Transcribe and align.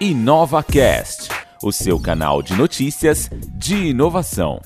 InovaCast, 0.00 1.28
o 1.62 1.70
seu 1.70 2.00
canal 2.00 2.42
de 2.42 2.54
notícias 2.54 3.30
de 3.56 3.90
inovação. 3.90 4.60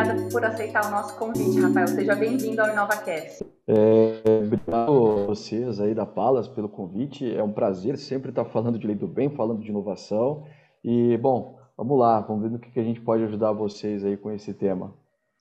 Obrigada 0.00 0.30
por 0.30 0.44
aceitar 0.44 0.86
o 0.86 0.90
nosso 0.90 1.18
convite, 1.18 1.60
Rafael. 1.60 1.86
Seja 1.88 2.14
bem-vindo 2.14 2.60
ao 2.62 2.70
InovaCast. 2.70 3.44
É, 3.66 4.38
obrigado 4.44 4.90
a 4.90 5.26
vocês 5.26 5.78
aí 5.80 5.94
da 5.94 6.06
Palas 6.06 6.48
pelo 6.48 6.68
convite. 6.68 7.34
É 7.36 7.42
um 7.42 7.52
prazer 7.52 7.98
sempre 7.98 8.30
estar 8.30 8.46
falando 8.46 8.78
de 8.78 8.86
lei 8.86 8.96
do 8.96 9.06
bem, 9.06 9.28
falando 9.28 9.60
de 9.60 9.68
inovação. 9.68 10.46
E, 10.82 11.16
bom, 11.18 11.58
vamos 11.76 11.98
lá, 11.98 12.20
vamos 12.20 12.42
ver 12.42 12.50
no 12.50 12.58
que 12.58 12.80
a 12.80 12.82
gente 12.84 13.00
pode 13.00 13.24
ajudar 13.24 13.52
vocês 13.52 14.04
aí 14.04 14.16
com 14.16 14.30
esse 14.30 14.54
tema. 14.54 14.94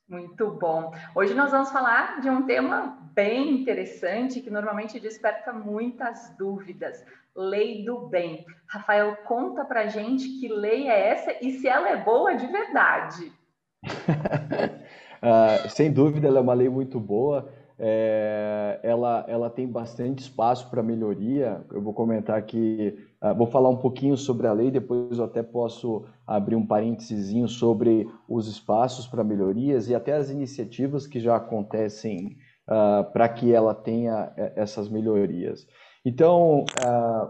Muito 0.08 0.52
bom. 0.52 0.92
Hoje 1.16 1.34
nós 1.34 1.52
vamos 1.52 1.72
falar 1.72 2.20
de 2.20 2.30
um 2.30 2.42
tema 2.42 2.98
bem 3.14 3.62
interessante 3.62 4.42
que 4.42 4.50
normalmente 4.50 5.00
desperta 5.00 5.54
muitas 5.54 6.36
dúvidas. 6.38 7.06
Lei 7.36 7.86
do 7.86 8.08
bem. 8.08 8.46
Rafael, 8.68 9.16
conta 9.26 9.64
pra 9.64 9.88
gente 9.88 10.28
que 10.40 10.48
lei 10.48 10.90
é 10.90 11.12
essa 11.12 11.36
e 11.42 11.52
se 11.52 11.68
ela 11.68 11.90
é 11.90 12.04
boa 12.04 12.34
de 12.34 12.48
verdade. 12.48 13.39
Uh, 13.86 15.70
sem 15.70 15.92
dúvida, 15.92 16.28
ela 16.28 16.40
é 16.40 16.42
uma 16.42 16.54
lei 16.54 16.70
muito 16.70 17.00
boa. 17.00 17.50
É, 17.82 18.78
ela, 18.84 19.24
ela 19.30 19.50
tem 19.50 19.66
bastante 19.66 20.20
espaço 20.20 20.70
para 20.70 20.84
melhoria. 20.84 21.66
Eu 21.72 21.82
vou 21.82 21.94
comentar 21.94 22.38
aqui, 22.38 22.94
uh, 23.24 23.34
vou 23.34 23.48
falar 23.48 23.70
um 23.70 23.78
pouquinho 23.78 24.18
sobre 24.18 24.48
a 24.48 24.52
lei, 24.52 24.70
depois 24.70 25.18
eu 25.18 25.24
até 25.24 25.42
posso 25.42 26.04
abrir 26.28 26.58
um 26.58 26.66
parênteses 26.66 27.52
sobre 27.54 28.06
os 28.28 28.50
espaços 28.50 29.08
para 29.08 29.24
melhorias 29.24 29.88
e 29.88 29.96
até 29.96 30.14
as 30.14 30.30
iniciativas 30.30 31.08
que 31.08 31.22
já 31.22 31.38
acontecem 31.38 32.36
uh, 32.68 33.10
para 33.14 33.30
que 33.30 33.54
ela 33.54 33.74
tenha 33.74 34.34
é, 34.36 34.54
essas 34.58 34.90
melhorias. 34.90 35.66
Então, 36.06 36.66
uh, 36.86 37.30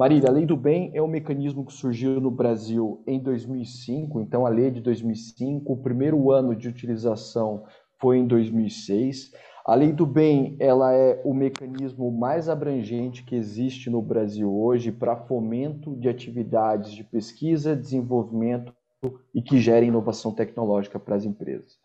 Marília, 0.00 0.30
a 0.30 0.32
lei 0.32 0.46
do 0.46 0.56
bem 0.56 0.90
é 0.94 1.02
um 1.02 1.06
mecanismo 1.06 1.62
que 1.62 1.74
surgiu 1.74 2.22
no 2.22 2.30
Brasil 2.30 3.04
em 3.06 3.20
2005, 3.20 4.18
então 4.22 4.46
a 4.46 4.48
lei 4.48 4.70
de 4.70 4.80
2005, 4.80 5.70
o 5.70 5.76
primeiro 5.76 6.30
ano 6.30 6.56
de 6.56 6.68
utilização 6.68 7.64
foi 7.98 8.16
em 8.16 8.26
2006. 8.26 9.30
A 9.62 9.74
lei 9.74 9.92
do 9.92 10.06
bem, 10.06 10.56
ela 10.58 10.94
é 10.94 11.20
o 11.22 11.34
mecanismo 11.34 12.10
mais 12.10 12.48
abrangente 12.48 13.22
que 13.22 13.36
existe 13.36 13.90
no 13.90 14.00
Brasil 14.00 14.50
hoje 14.50 14.90
para 14.90 15.18
fomento 15.18 15.94
de 15.96 16.08
atividades 16.08 16.92
de 16.92 17.04
pesquisa, 17.04 17.76
desenvolvimento 17.76 18.72
e 19.34 19.42
que 19.42 19.58
gerem 19.58 19.90
inovação 19.90 20.32
tecnológica 20.32 20.98
para 20.98 21.16
as 21.16 21.26
empresas. 21.26 21.78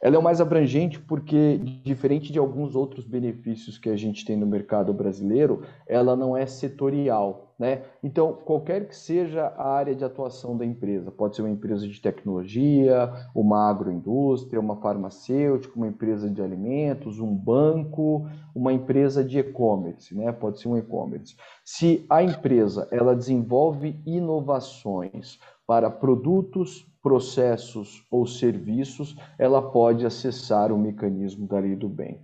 Ela 0.00 0.16
é 0.16 0.18
o 0.18 0.22
mais 0.22 0.40
abrangente 0.40 0.98
porque, 1.00 1.58
diferente 1.82 2.32
de 2.32 2.38
alguns 2.38 2.76
outros 2.76 3.04
benefícios 3.04 3.78
que 3.78 3.88
a 3.88 3.96
gente 3.96 4.24
tem 4.24 4.36
no 4.36 4.46
mercado 4.46 4.92
brasileiro, 4.92 5.62
ela 5.86 6.14
não 6.14 6.36
é 6.36 6.46
setorial. 6.46 7.54
Né? 7.58 7.84
Então, 8.02 8.34
qualquer 8.34 8.86
que 8.86 8.94
seja 8.94 9.46
a 9.56 9.68
área 9.70 9.94
de 9.94 10.04
atuação 10.04 10.56
da 10.56 10.64
empresa, 10.64 11.10
pode 11.10 11.34
ser 11.34 11.42
uma 11.42 11.50
empresa 11.50 11.88
de 11.88 11.98
tecnologia, 12.00 13.10
uma 13.34 13.70
agroindústria, 13.70 14.60
uma 14.60 14.76
farmacêutica, 14.76 15.74
uma 15.74 15.88
empresa 15.88 16.28
de 16.28 16.42
alimentos, 16.42 17.18
um 17.18 17.34
banco, 17.34 18.28
uma 18.54 18.74
empresa 18.74 19.24
de 19.24 19.38
e-commerce, 19.38 20.14
né? 20.14 20.32
pode 20.32 20.60
ser 20.60 20.68
um 20.68 20.76
e-commerce. 20.76 21.34
Se 21.64 22.04
a 22.10 22.22
empresa 22.22 22.86
ela 22.90 23.16
desenvolve 23.16 23.98
inovações 24.04 25.38
para 25.66 25.90
produtos, 25.90 26.86
processos 27.06 28.04
ou 28.10 28.26
serviços, 28.26 29.16
ela 29.38 29.62
pode 29.62 30.04
acessar 30.04 30.72
o 30.72 30.76
mecanismo 30.76 31.46
da 31.46 31.60
lei 31.60 31.76
do 31.76 31.88
bem. 31.88 32.20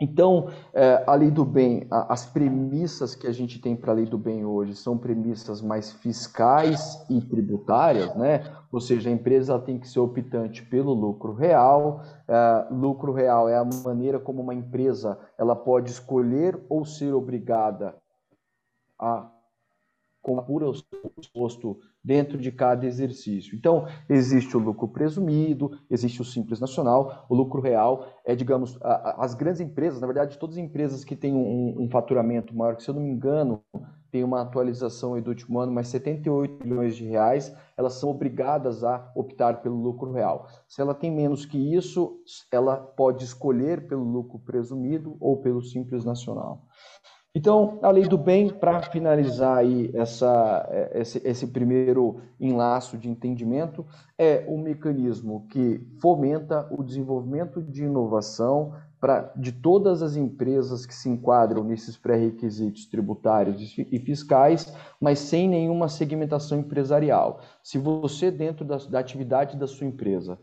Então, 0.00 0.48
é, 0.74 1.04
a 1.06 1.14
lei 1.14 1.30
do 1.30 1.44
bem, 1.44 1.86
as 1.88 2.26
premissas 2.26 3.14
que 3.14 3.28
a 3.28 3.32
gente 3.32 3.60
tem 3.60 3.76
para 3.76 3.92
a 3.92 3.94
lei 3.94 4.04
do 4.04 4.18
bem 4.18 4.44
hoje 4.44 4.74
são 4.74 4.98
premissas 4.98 5.62
mais 5.62 5.92
fiscais 5.92 7.00
e 7.08 7.20
tributárias, 7.20 8.12
né? 8.16 8.42
Ou 8.72 8.80
seja, 8.80 9.08
a 9.08 9.12
empresa 9.12 9.56
tem 9.60 9.78
que 9.78 9.88
ser 9.88 10.00
optante 10.00 10.64
pelo 10.64 10.92
lucro 10.92 11.32
real. 11.32 12.02
É, 12.26 12.66
lucro 12.72 13.12
real 13.12 13.48
é 13.48 13.56
a 13.56 13.64
maneira 13.64 14.18
como 14.18 14.42
uma 14.42 14.52
empresa 14.52 15.16
ela 15.38 15.54
pode 15.54 15.92
escolher 15.92 16.60
ou 16.68 16.84
ser 16.84 17.14
obrigada 17.14 17.94
a 18.98 19.30
compor 20.22 20.62
o 20.62 20.74
seu 20.74 21.80
dentro 22.02 22.38
de 22.38 22.50
cada 22.50 22.86
exercício. 22.86 23.56
Então, 23.56 23.86
existe 24.08 24.56
o 24.56 24.60
lucro 24.60 24.88
presumido, 24.88 25.78
existe 25.90 26.22
o 26.22 26.24
simples 26.24 26.60
nacional, 26.60 27.26
o 27.28 27.34
lucro 27.34 27.60
real 27.60 28.06
é, 28.24 28.34
digamos, 28.34 28.78
as 28.82 29.34
grandes 29.34 29.60
empresas, 29.60 30.00
na 30.00 30.06
verdade, 30.06 30.38
todas 30.38 30.56
as 30.56 30.62
empresas 30.62 31.04
que 31.04 31.16
têm 31.16 31.34
um, 31.34 31.82
um 31.82 31.90
faturamento 31.90 32.56
maior, 32.56 32.76
que 32.76 32.82
se 32.82 32.90
eu 32.90 32.94
não 32.94 33.02
me 33.02 33.10
engano, 33.10 33.62
tem 34.12 34.22
uma 34.22 34.42
atualização 34.42 35.18
do 35.20 35.28
último 35.28 35.58
ano, 35.58 35.72
mas 35.72 35.88
78 35.88 36.66
milhões 36.66 36.94
de 36.94 37.04
reais, 37.04 37.52
elas 37.76 37.94
são 37.94 38.10
obrigadas 38.10 38.84
a 38.84 39.10
optar 39.16 39.62
pelo 39.62 39.74
lucro 39.74 40.12
real. 40.12 40.46
Se 40.68 40.82
ela 40.82 40.94
tem 40.94 41.10
menos 41.10 41.46
que 41.46 41.56
isso, 41.74 42.20
ela 42.52 42.76
pode 42.76 43.24
escolher 43.24 43.88
pelo 43.88 44.04
lucro 44.04 44.38
presumido 44.38 45.16
ou 45.18 45.38
pelo 45.38 45.62
simples 45.62 46.04
nacional. 46.04 46.62
Então, 47.34 47.78
a 47.80 47.90
lei 47.90 48.06
do 48.06 48.18
bem, 48.18 48.50
para 48.50 48.82
finalizar 48.82 49.56
aí 49.56 49.90
essa, 49.94 50.68
é, 50.70 51.00
esse, 51.00 51.26
esse, 51.26 51.46
primeiro 51.46 52.20
enlaço 52.38 52.98
de 52.98 53.08
entendimento, 53.08 53.86
é 54.18 54.44
um 54.46 54.58
mecanismo 54.58 55.46
que 55.48 55.80
fomenta 55.98 56.68
o 56.70 56.82
desenvolvimento 56.82 57.62
de 57.62 57.84
inovação 57.84 58.74
pra, 59.00 59.32
de 59.34 59.50
todas 59.50 60.02
as 60.02 60.14
empresas 60.14 60.84
que 60.84 60.94
se 60.94 61.08
enquadram 61.08 61.64
nesses 61.64 61.96
pré-requisitos 61.96 62.84
tributários 62.84 63.76
e 63.78 63.98
fiscais, 63.98 64.72
mas 65.00 65.18
sem 65.18 65.48
nenhuma 65.48 65.88
segmentação 65.88 66.58
empresarial. 66.58 67.40
Se 67.64 67.78
você, 67.78 68.30
dentro 68.30 68.62
da, 68.62 68.76
da 68.76 68.98
atividade 69.00 69.56
da 69.56 69.66
sua 69.66 69.86
empresa, 69.86 70.38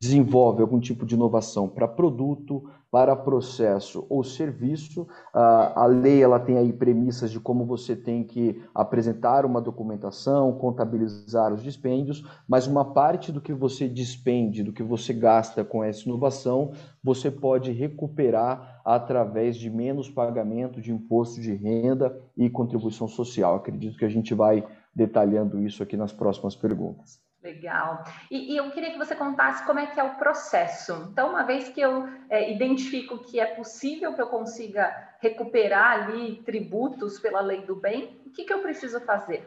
desenvolve 0.00 0.62
algum 0.62 0.78
tipo 0.78 1.04
de 1.04 1.16
inovação 1.16 1.68
para 1.68 1.88
produto, 1.88 2.70
para 2.90 3.14
processo 3.14 4.04
ou 4.08 4.24
serviço, 4.24 5.06
a 5.32 5.86
lei 5.86 6.22
ela 6.22 6.40
tem 6.40 6.58
aí 6.58 6.72
premissas 6.72 7.30
de 7.30 7.38
como 7.38 7.64
você 7.64 7.94
tem 7.94 8.24
que 8.24 8.60
apresentar 8.74 9.46
uma 9.46 9.60
documentação, 9.60 10.52
contabilizar 10.58 11.52
os 11.52 11.62
dispêndios, 11.62 12.24
mas 12.48 12.66
uma 12.66 12.84
parte 12.84 13.30
do 13.30 13.40
que 13.40 13.52
você 13.52 13.88
despende, 13.88 14.64
do 14.64 14.72
que 14.72 14.82
você 14.82 15.12
gasta 15.12 15.64
com 15.64 15.84
essa 15.84 16.08
inovação, 16.08 16.72
você 17.02 17.30
pode 17.30 17.70
recuperar 17.70 18.80
através 18.84 19.56
de 19.56 19.70
menos 19.70 20.10
pagamento 20.10 20.80
de 20.80 20.92
imposto 20.92 21.40
de 21.40 21.54
renda 21.54 22.20
e 22.36 22.50
contribuição 22.50 23.06
social. 23.06 23.54
Acredito 23.54 23.96
que 23.96 24.04
a 24.04 24.10
gente 24.10 24.34
vai 24.34 24.66
detalhando 24.92 25.62
isso 25.62 25.82
aqui 25.82 25.96
nas 25.96 26.12
próximas 26.12 26.56
perguntas. 26.56 27.29
Legal. 27.42 28.04
E, 28.30 28.52
e, 28.52 28.56
eu 28.56 28.70
queria 28.70 28.90
que 28.90 28.98
você 28.98 29.16
contasse 29.16 29.64
como 29.64 29.78
é 29.78 29.86
que 29.86 29.98
é 29.98 30.04
o 30.04 30.16
processo. 30.16 31.08
Então, 31.10 31.30
uma 31.30 31.42
vez 31.42 31.70
que 31.70 31.80
eu 31.80 32.06
é, 32.28 32.52
identifico 32.52 33.16
que 33.18 33.40
é 33.40 33.46
possível 33.46 34.14
que 34.14 34.20
eu 34.20 34.26
consiga 34.26 34.94
recuperar 35.20 36.02
ali 36.02 36.42
tributos 36.42 37.18
pela 37.18 37.40
lei 37.40 37.62
do 37.62 37.74
bem, 37.74 38.20
o 38.26 38.30
que, 38.30 38.44
que 38.44 38.52
eu 38.52 38.60
preciso 38.60 39.00
fazer? 39.00 39.42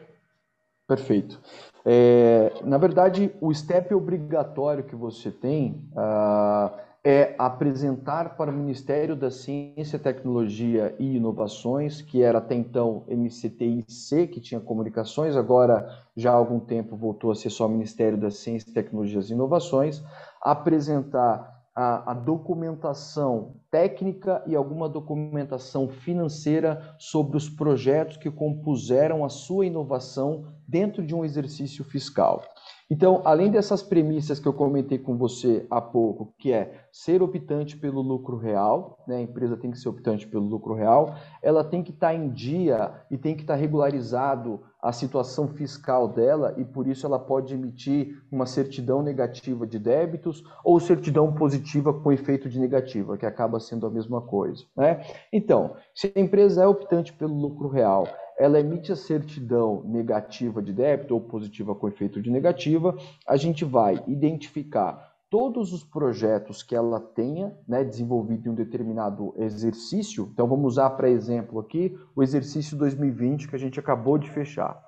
Perfeito. 0.88 1.40
É, 1.84 2.52
na 2.64 2.78
verdade, 2.78 3.32
o 3.40 3.54
step 3.54 3.94
obrigatório 3.94 4.84
que 4.84 4.96
você 4.96 5.30
tem 5.30 5.88
uh, 5.92 6.76
é 7.06 7.34
apresentar 7.36 8.34
para 8.34 8.50
o 8.50 8.54
Ministério 8.54 9.14
da 9.14 9.30
Ciência, 9.30 9.98
Tecnologia 9.98 10.96
e 10.98 11.16
Inovações, 11.16 12.00
que 12.00 12.22
era 12.22 12.38
até 12.38 12.54
então 12.54 13.04
MCTIC, 13.06 14.28
que 14.28 14.40
tinha 14.40 14.58
comunicações, 14.58 15.36
agora 15.36 15.86
já 16.16 16.32
há 16.32 16.34
algum 16.34 16.58
tempo 16.58 16.96
voltou 16.96 17.30
a 17.30 17.34
ser 17.34 17.50
só 17.50 17.68
Ministério 17.68 18.16
da 18.16 18.30
Ciência, 18.30 18.72
Tecnologias 18.72 19.28
e 19.28 19.34
Inovações, 19.34 20.02
apresentar 20.40 21.52
a, 21.74 22.12
a, 22.12 22.14
documentação 22.14 23.56
técnica 23.70 24.42
e 24.46 24.54
alguma 24.54 24.88
documentação 24.88 25.88
financeira 25.88 26.94
sobre 26.98 27.36
os 27.36 27.50
projetos 27.50 28.16
que 28.16 28.30
compuseram 28.30 29.24
a 29.24 29.28
sua 29.28 29.66
inovação 29.66 30.46
dentro 30.66 31.04
de 31.04 31.14
um 31.14 31.24
exercício 31.24 31.84
fiscal. 31.84 32.42
Então, 32.90 33.22
além 33.24 33.50
dessas 33.50 33.82
premissas 33.82 34.38
que 34.38 34.46
eu 34.46 34.52
comentei 34.52 34.98
com 34.98 35.16
você 35.16 35.66
há 35.70 35.80
pouco, 35.80 36.34
que 36.38 36.52
é 36.52 36.84
ser 36.92 37.22
optante 37.22 37.76
pelo 37.76 38.02
lucro 38.02 38.36
real, 38.36 39.02
né? 39.08 39.16
a 39.16 39.20
empresa 39.22 39.56
tem 39.56 39.70
que 39.70 39.78
ser 39.78 39.88
optante 39.88 40.26
pelo 40.26 40.44
lucro 40.44 40.74
real, 40.74 41.14
ela 41.42 41.64
tem 41.64 41.82
que 41.82 41.90
estar 41.90 42.08
tá 42.08 42.14
em 42.14 42.28
dia 42.28 42.92
e 43.10 43.16
tem 43.16 43.34
que 43.34 43.42
estar 43.42 43.54
tá 43.54 43.60
regularizado 43.60 44.60
a 44.82 44.92
situação 44.92 45.48
fiscal 45.48 46.06
dela 46.06 46.54
e 46.58 46.64
por 46.64 46.86
isso 46.86 47.06
ela 47.06 47.18
pode 47.18 47.54
emitir 47.54 48.22
uma 48.30 48.44
certidão 48.44 49.02
negativa 49.02 49.66
de 49.66 49.78
débitos 49.78 50.44
ou 50.62 50.78
certidão 50.78 51.32
positiva 51.32 51.92
com 51.92 52.12
efeito 52.12 52.50
de 52.50 52.60
negativa, 52.60 53.16
que 53.16 53.24
acaba 53.24 53.58
sendo 53.58 53.86
a 53.86 53.90
mesma 53.90 54.20
coisa. 54.20 54.62
Né? 54.76 55.02
Então, 55.32 55.74
se 55.94 56.12
a 56.14 56.20
empresa 56.20 56.62
é 56.62 56.66
optante 56.66 57.14
pelo 57.14 57.34
lucro 57.34 57.68
real, 57.68 58.06
ela 58.38 58.60
emite 58.60 58.92
a 58.92 58.96
certidão 58.96 59.82
negativa 59.84 60.62
de 60.62 60.72
débito 60.72 61.14
ou 61.14 61.20
positiva 61.20 61.74
com 61.74 61.88
efeito 61.88 62.20
de 62.20 62.30
negativa, 62.30 62.96
a 63.26 63.36
gente 63.36 63.64
vai 63.64 64.02
identificar 64.06 65.14
todos 65.30 65.72
os 65.72 65.82
projetos 65.82 66.62
que 66.62 66.76
ela 66.76 67.00
tenha 67.00 67.52
né, 67.66 67.82
desenvolvido 67.82 68.46
em 68.46 68.52
um 68.52 68.54
determinado 68.54 69.34
exercício. 69.36 70.30
Então, 70.32 70.46
vamos 70.46 70.74
usar 70.74 70.90
para 70.90 71.10
exemplo 71.10 71.58
aqui 71.58 71.98
o 72.14 72.22
exercício 72.22 72.76
2020 72.76 73.48
que 73.48 73.56
a 73.56 73.58
gente 73.58 73.80
acabou 73.80 74.16
de 74.16 74.30
fechar. 74.30 74.80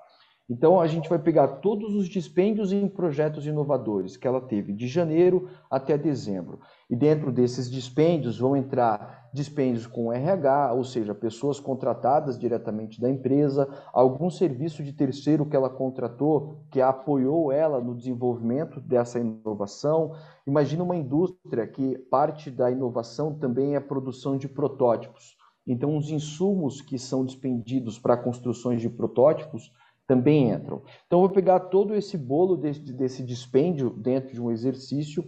Então, 0.49 0.79
a 0.79 0.87
gente 0.87 1.09
vai 1.09 1.19
pegar 1.19 1.47
todos 1.59 1.93
os 1.93 2.07
dispêndios 2.07 2.71
em 2.71 2.87
projetos 2.87 3.45
inovadores 3.45 4.15
que 4.15 4.25
ela 4.25 4.39
teve 4.39 4.71
de 4.71 4.87
janeiro 4.87 5.49
até 5.69 5.97
dezembro. 5.97 6.61
E 6.89 6.95
dentro 6.95 7.33
desses 7.33 7.69
dispêndios 7.69 8.39
vão 8.39 8.55
entrar 8.55 9.29
dispêndios 9.33 9.85
com 9.85 10.11
RH, 10.11 10.73
ou 10.73 10.85
seja, 10.85 11.13
pessoas 11.13 11.59
contratadas 11.59 12.39
diretamente 12.39 13.01
da 13.01 13.09
empresa, 13.09 13.67
algum 13.91 14.29
serviço 14.29 14.81
de 14.81 14.93
terceiro 14.93 15.45
que 15.45 15.55
ela 15.55 15.69
contratou, 15.69 16.63
que 16.71 16.79
apoiou 16.79 17.51
ela 17.51 17.81
no 17.81 17.93
desenvolvimento 17.93 18.79
dessa 18.79 19.19
inovação. 19.19 20.13
Imagina 20.47 20.81
uma 20.81 20.95
indústria 20.95 21.67
que 21.67 21.97
parte 22.09 22.49
da 22.49 22.71
inovação 22.71 23.37
também 23.37 23.73
é 23.73 23.77
a 23.77 23.81
produção 23.81 24.37
de 24.37 24.47
protótipos. 24.47 25.35
Então, 25.67 25.97
os 25.97 26.09
insumos 26.09 26.81
que 26.81 26.97
são 26.97 27.25
dispendidos 27.25 27.99
para 27.99 28.15
construções 28.15 28.79
de 28.79 28.89
protótipos 28.89 29.73
também 30.07 30.49
entram. 30.51 30.81
Então, 31.05 31.19
eu 31.19 31.27
vou 31.27 31.29
pegar 31.29 31.59
todo 31.59 31.93
esse 31.93 32.17
bolo 32.17 32.55
desse, 32.55 32.93
desse 32.93 33.23
dispêndio 33.23 33.89
dentro 33.89 34.33
de 34.33 34.41
um 34.41 34.49
exercício 34.49 35.23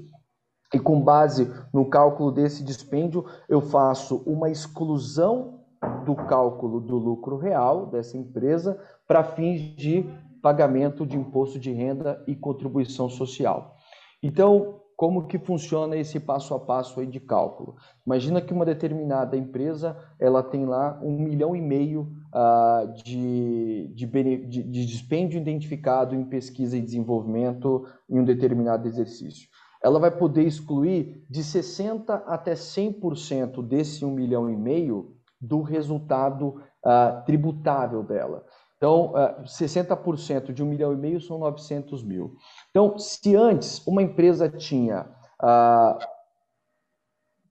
e, 0.73 0.79
com 0.79 1.01
base 1.01 1.51
no 1.73 1.89
cálculo 1.89 2.31
desse 2.31 2.63
dispêndio, 2.63 3.25
eu 3.49 3.59
faço 3.59 4.23
uma 4.25 4.49
exclusão 4.49 5.59
do 6.05 6.15
cálculo 6.15 6.79
do 6.79 6.97
lucro 6.97 7.37
real 7.37 7.87
dessa 7.87 8.17
empresa 8.17 8.79
para 9.07 9.23
fins 9.23 9.75
de 9.75 10.05
pagamento 10.41 11.05
de 11.05 11.17
imposto 11.17 11.59
de 11.59 11.71
renda 11.71 12.23
e 12.25 12.35
contribuição 12.35 13.09
social. 13.09 13.75
Então, 14.21 14.81
como 14.95 15.27
que 15.27 15.39
funciona 15.39 15.95
esse 15.95 16.19
passo 16.19 16.53
a 16.53 16.59
passo 16.59 16.99
aí 16.99 17.07
de 17.07 17.19
cálculo? 17.19 17.75
Imagina 18.05 18.41
que 18.41 18.53
uma 18.53 18.65
determinada 18.65 19.37
empresa 19.37 19.97
ela 20.19 20.43
tem 20.43 20.65
lá 20.65 20.99
um 21.01 21.17
milhão 21.17 21.55
e 21.55 21.61
meio 21.61 22.11
uh, 22.33 22.91
de, 23.03 23.87
de, 23.93 24.05
de, 24.05 24.63
de 24.63 24.85
dispêndio 24.85 25.39
identificado 25.39 26.15
em 26.15 26.25
pesquisa 26.25 26.77
e 26.77 26.81
desenvolvimento 26.81 27.85
em 28.09 28.19
um 28.19 28.23
determinado 28.23 28.87
exercício. 28.87 29.47
Ela 29.81 29.99
vai 29.99 30.11
poder 30.11 30.43
excluir 30.43 31.25
de 31.29 31.41
60% 31.41 32.23
até 32.25 32.53
100% 32.53 33.65
desse 33.65 34.03
um 34.03 34.11
milhão 34.11 34.49
e 34.49 34.55
meio 34.55 35.15
do 35.39 35.61
resultado 35.61 36.61
uh, 36.85 37.23
tributável 37.25 38.03
dela. 38.03 38.43
Então, 38.75 39.11
uh, 39.11 39.43
60% 39.43 40.51
de 40.51 40.63
um 40.63 40.65
milhão 40.65 40.93
e 40.93 40.97
meio 40.97 41.21
são 41.21 41.39
900 41.39 42.03
mil. 42.03 42.35
Então, 42.69 42.97
se 42.97 43.35
antes 43.35 43.85
uma 43.87 44.01
empresa 44.01 44.49
tinha. 44.49 45.05
Uh, 45.41 45.97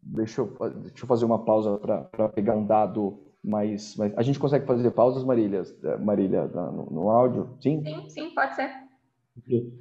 deixa, 0.03 0.43
eu, 0.43 0.57
deixa 0.83 1.05
eu 1.05 1.09
fazer 1.09 1.25
uma 1.25 1.45
pausa 1.45 1.79
para 1.79 2.29
pegar 2.29 2.55
um 2.55 2.67
dado 2.67 3.28
mais, 3.43 3.97
mais. 3.97 4.17
A 4.17 4.23
gente 4.23 4.39
consegue 4.39 4.67
fazer 4.67 4.91
pausas, 4.91 5.25
Marília, 5.25 5.63
Marília 6.01 6.47
no, 6.47 6.87
no 6.91 7.11
áudio? 7.11 7.57
Sim? 7.61 7.83
Sim, 7.83 8.09
sim, 8.09 8.35
pode 8.35 8.55
ser. 8.55 8.71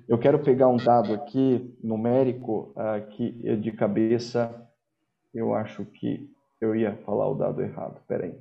Eu 0.07 0.19
quero 0.19 0.39
pegar 0.44 0.68
um 0.68 0.77
dado 0.77 1.13
aqui 1.13 1.75
numérico 1.83 2.74
uh, 2.75 3.06
que 3.09 3.57
de 3.57 3.71
cabeça 3.71 4.69
eu 5.33 5.54
acho 5.54 5.83
que 5.86 6.30
eu 6.62 6.75
ia 6.75 6.95
falar 6.98 7.27
o 7.30 7.36
dado 7.36 7.62
errado. 7.62 7.98
Espera 7.98 8.25
aí. 8.25 8.36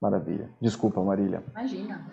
Maravilha. 0.00 0.50
Desculpa, 0.60 1.02
Marília. 1.02 1.42
Imagina. 1.52 2.12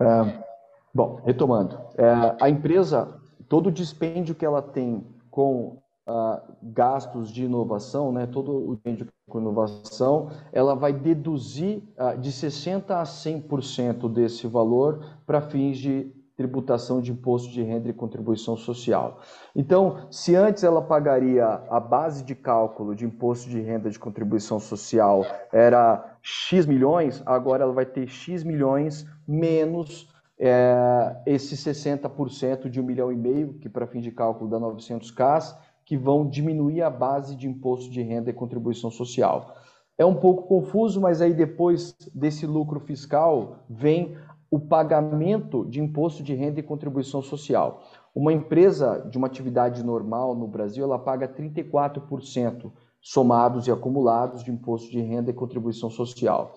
É, 0.00 0.47
bom, 0.94 1.20
retomando. 1.24 1.78
É, 1.96 2.36
a 2.40 2.48
empresa, 2.48 3.20
todo 3.48 3.68
o 3.68 3.72
dispêndio 3.72 4.34
que 4.34 4.44
ela 4.44 4.62
tem 4.62 5.06
com 5.30 5.78
uh, 6.08 6.40
gastos 6.62 7.30
de 7.30 7.44
inovação, 7.44 8.10
né, 8.10 8.26
todo 8.26 8.70
o 8.70 8.74
dispêndio 8.74 9.06
com 9.28 9.38
inovação, 9.38 10.30
ela 10.52 10.74
vai 10.74 10.92
deduzir 10.92 11.82
uh, 11.98 12.18
de 12.18 12.30
60% 12.30 12.90
a 12.90 13.02
100% 13.02 14.12
desse 14.12 14.46
valor 14.46 15.04
para 15.26 15.40
fins 15.40 15.78
de 15.78 16.12
tributação 16.38 17.00
de 17.00 17.10
imposto 17.10 17.50
de 17.50 17.62
renda 17.62 17.88
e 17.88 17.92
contribuição 17.92 18.56
social. 18.56 19.18
Então, 19.56 20.06
se 20.08 20.36
antes 20.36 20.62
ela 20.62 20.80
pagaria 20.80 21.44
a 21.44 21.80
base 21.80 22.22
de 22.22 22.36
cálculo 22.36 22.94
de 22.94 23.04
imposto 23.04 23.50
de 23.50 23.60
renda 23.60 23.90
de 23.90 23.98
contribuição 23.98 24.60
social 24.60 25.26
era 25.52 26.16
X 26.22 26.64
milhões, 26.64 27.20
agora 27.26 27.64
ela 27.64 27.72
vai 27.72 27.84
ter 27.84 28.06
X 28.06 28.44
milhões 28.44 29.04
menos 29.26 30.08
é, 30.38 31.16
esses 31.26 31.60
60% 31.64 32.68
de 32.68 32.80
um 32.80 32.84
milhão 32.84 33.12
e 33.12 33.16
meio, 33.16 33.54
que 33.54 33.68
para 33.68 33.86
fim 33.86 34.00
de 34.00 34.12
cálculo 34.12 34.48
dá 34.48 34.58
900K, 34.58 35.56
que 35.84 35.96
vão 35.96 36.28
diminuir 36.28 36.82
a 36.82 36.90
base 36.90 37.34
de 37.34 37.48
imposto 37.48 37.90
de 37.90 38.02
renda 38.02 38.30
e 38.30 38.34
contribuição 38.34 38.90
social. 38.90 39.54
É 39.96 40.04
um 40.04 40.14
pouco 40.14 40.44
confuso, 40.44 41.00
mas 41.00 41.20
aí 41.20 41.34
depois 41.34 41.96
desse 42.14 42.46
lucro 42.46 42.78
fiscal 42.78 43.56
vem 43.68 44.16
o 44.50 44.60
pagamento 44.60 45.66
de 45.66 45.80
imposto 45.80 46.22
de 46.22 46.34
renda 46.34 46.60
e 46.60 46.62
contribuição 46.62 47.20
social. 47.20 47.82
Uma 48.14 48.32
empresa 48.32 49.06
de 49.10 49.18
uma 49.18 49.26
atividade 49.26 49.82
normal 49.82 50.34
no 50.34 50.46
Brasil, 50.46 50.84
ela 50.84 50.98
paga 50.98 51.28
34% 51.28 52.70
somados 53.00 53.66
e 53.66 53.70
acumulados 53.70 54.42
de 54.42 54.50
imposto 54.50 54.90
de 54.90 55.00
renda 55.00 55.30
e 55.30 55.34
contribuição 55.34 55.90
social. 55.90 56.54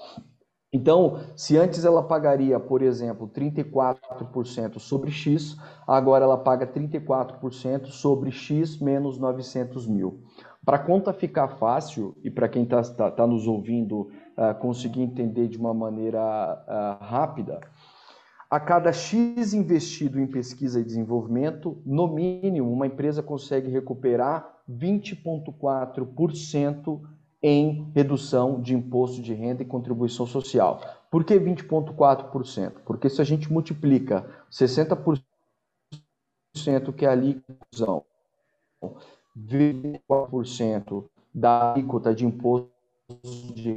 Então, 0.74 1.20
se 1.36 1.58
antes 1.58 1.84
ela 1.84 2.02
pagaria, 2.02 2.58
por 2.58 2.82
exemplo, 2.82 3.28
34% 3.28 4.80
sobre 4.80 5.12
X, 5.12 5.58
agora 5.86 6.24
ela 6.24 6.38
paga 6.38 6.66
34% 6.66 7.88
sobre 7.88 8.32
X 8.32 8.80
menos 8.80 9.18
900 9.18 9.86
mil. 9.86 10.22
Para 10.64 10.78
a 10.78 10.80
conta 10.80 11.12
ficar 11.12 11.50
fácil 11.58 12.16
e 12.24 12.30
para 12.30 12.48
quem 12.48 12.64
está 12.64 12.82
tá, 12.84 13.12
tá 13.12 13.28
nos 13.28 13.48
ouvindo 13.48 14.12
uh, 14.38 14.56
conseguir 14.60 15.02
entender 15.02 15.50
de 15.50 15.58
uma 15.58 15.74
maneira 15.74 16.22
uh, 16.22 17.04
rápida, 17.04 17.60
a 18.50 18.58
cada 18.60 18.94
X 18.94 19.54
investido 19.54 20.20
em 20.20 20.28
pesquisa 20.28 20.80
e 20.80 20.84
desenvolvimento, 20.84 21.82
no 21.86 22.08
mínimo, 22.08 22.72
uma 22.72 22.86
empresa 22.86 23.24
consegue 23.24 23.72
recuperar 23.72 24.62
20,4% 24.70 27.02
em 27.42 27.92
redução 27.96 28.62
de 28.62 28.76
imposto 28.76 29.22
de 29.22 29.34
renda 29.34 29.64
e 29.64 29.66
contribuição 29.66 30.28
social. 30.28 30.82
Por 31.10 31.24
que 31.24 31.40
20,4%? 31.40 32.74
Porque 32.86 33.10
se 33.10 33.20
a 33.22 33.24
gente 33.24 33.52
multiplica 33.52 34.26
60% 34.52 35.24
que 36.96 37.06
é 37.06 37.10
a 37.10 37.12
alíquota, 37.12 38.04
24% 39.38 41.06
da 41.34 41.72
alíquota 41.72 42.14
de 42.14 42.26
imposto 42.26 42.70
de 43.54 43.76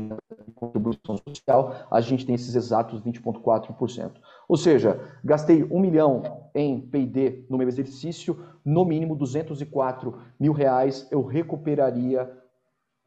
contribuição 0.55 1.17
social, 1.27 1.87
a 1.91 2.01
gente 2.01 2.25
tem 2.25 2.35
esses 2.35 2.55
exatos 2.55 3.01
20,4%. 3.01 4.13
Ou 4.49 4.57
seja, 4.57 5.01
gastei 5.25 5.65
um 5.65 5.81
milhão 5.81 6.51
em 6.55 6.81
P&D 6.81 7.45
no 7.49 7.59
meu 7.59 7.67
exercício, 7.67 8.39
no 8.65 8.85
mínimo 8.85 9.17
204 9.17 10.21
mil 10.39 10.53
reais 10.53 11.09
eu 11.11 11.25
recuperaria 11.25 12.31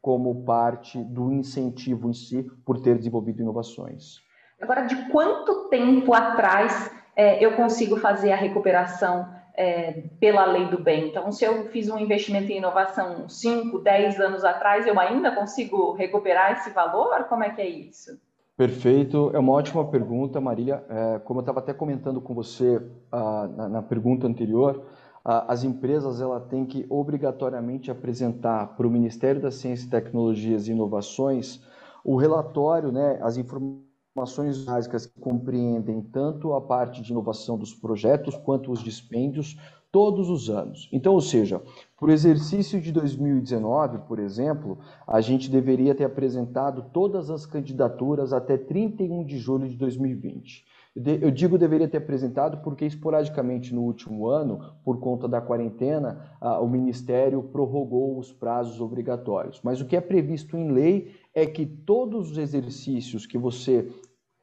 como 0.08 0.46
parte 0.46 1.04
do 1.04 1.34
incentivo 1.34 2.10
em 2.10 2.14
si 2.14 2.42
por 2.66 2.80
ter 2.80 2.98
desenvolvido 2.98 3.42
inovações. 3.42 4.22
Agora, 4.62 4.86
de 4.86 4.96
quanto 5.10 5.68
tempo 5.68 6.14
atrás 6.14 6.90
é, 7.14 7.44
eu 7.46 7.58
consigo 7.58 7.98
fazer 7.98 8.32
a 8.32 8.38
recuperação 8.38 9.28
é, 9.54 10.04
pela 10.18 10.46
lei 10.46 10.70
do 10.70 10.82
bem. 10.82 11.10
Então, 11.10 11.30
se 11.30 11.44
eu 11.44 11.66
fiz 11.72 11.90
um 11.90 11.98
investimento 11.98 12.50
em 12.50 12.60
inovação 12.60 13.28
5, 13.28 13.80
10 13.80 14.22
anos 14.22 14.46
atrás, 14.46 14.88
eu 14.88 14.98
ainda 14.98 15.30
consigo 15.36 15.92
recuperar 15.92 16.54
esse 16.54 16.70
valor? 16.70 17.26
Como 17.26 17.44
é 17.44 17.50
que 17.50 17.60
é 17.60 17.68
isso? 17.68 18.18
Perfeito, 18.56 19.30
é 19.34 19.40
uma 19.40 19.52
ótima 19.52 19.86
pergunta, 19.92 20.40
Marília. 20.40 20.86
É, 20.90 21.20
como 21.20 21.40
eu 21.40 21.42
estava 21.42 21.60
até 21.60 21.74
comentando 21.74 22.22
com 22.22 22.34
você 22.34 22.82
ah, 23.12 23.50
na, 23.58 23.68
na, 23.68 23.82
pergunta 23.82 24.26
anterior, 24.26 24.86
as 25.30 25.66
empresas 25.66 26.22
ela 26.22 26.40
tem 26.40 26.66
que 26.66 26.86
obrigatoriamente 26.90 27.92
apresentar 27.92 28.78
para 28.78 28.88
o 28.88 28.90
Ministério 28.90 29.42
da 29.42 29.52
Ciência, 29.52 29.90
Tecnologias 29.90 30.68
e 30.68 30.72
Inovações 30.72 31.62
o 32.08 32.16
relatório, 32.16 32.90
né, 32.90 33.20
as 33.22 33.36
informações 33.36 34.64
básicas 34.64 35.06
que 35.06 35.20
compreendem 35.20 36.02
tanto 36.02 36.54
a 36.54 36.62
parte 36.62 37.02
de 37.02 37.12
inovação 37.12 37.58
dos 37.58 37.74
projetos 37.74 38.38
quanto 38.38 38.72
os 38.72 38.82
dispêndios 38.82 39.60
todos 39.92 40.30
os 40.30 40.50
anos. 40.50 40.88
Então, 40.94 41.14
ou 41.14 41.20
seja, 41.20 41.62
para 42.00 42.08
o 42.08 42.12
exercício 42.12 42.80
de 42.80 42.94
2019, 42.94 44.00
por 44.08 44.20
exemplo, 44.20 44.78
a 45.06 45.20
gente 45.20 45.52
deveria 45.52 45.94
ter 45.94 46.06
apresentado 46.06 46.86
todas 46.94 47.30
as 47.30 47.46
candidaturas 47.46 48.32
até 48.32 48.58
31 48.58 49.26
de 49.26 49.38
julho 49.38 49.68
de 49.68 49.76
2020. 49.76 50.66
Eu 51.06 51.30
digo 51.30 51.60
deveria 51.60 51.88
ter 51.88 51.98
apresentado 51.98 52.58
porque, 52.64 52.84
esporadicamente, 52.86 53.74
no 53.74 53.82
último 53.82 54.28
ano, 54.28 54.60
por 54.84 55.00
conta 55.00 55.28
da 55.28 55.40
quarentena, 55.40 56.20
o 56.60 56.68
Ministério 56.68 57.44
prorrogou 57.44 58.18
os 58.18 58.34
prazos 58.34 58.82
obrigatórios. 58.82 59.62
Mas 59.64 59.80
o 59.80 59.86
que 59.86 59.96
é 59.96 60.02
previsto 60.02 60.58
em 60.58 60.72
lei 60.72 61.12
é 61.36 61.46
que 61.46 61.66
todos 61.68 62.32
os 62.32 62.38
exercícios 62.40 63.28
que 63.28 63.38
você 63.38 63.88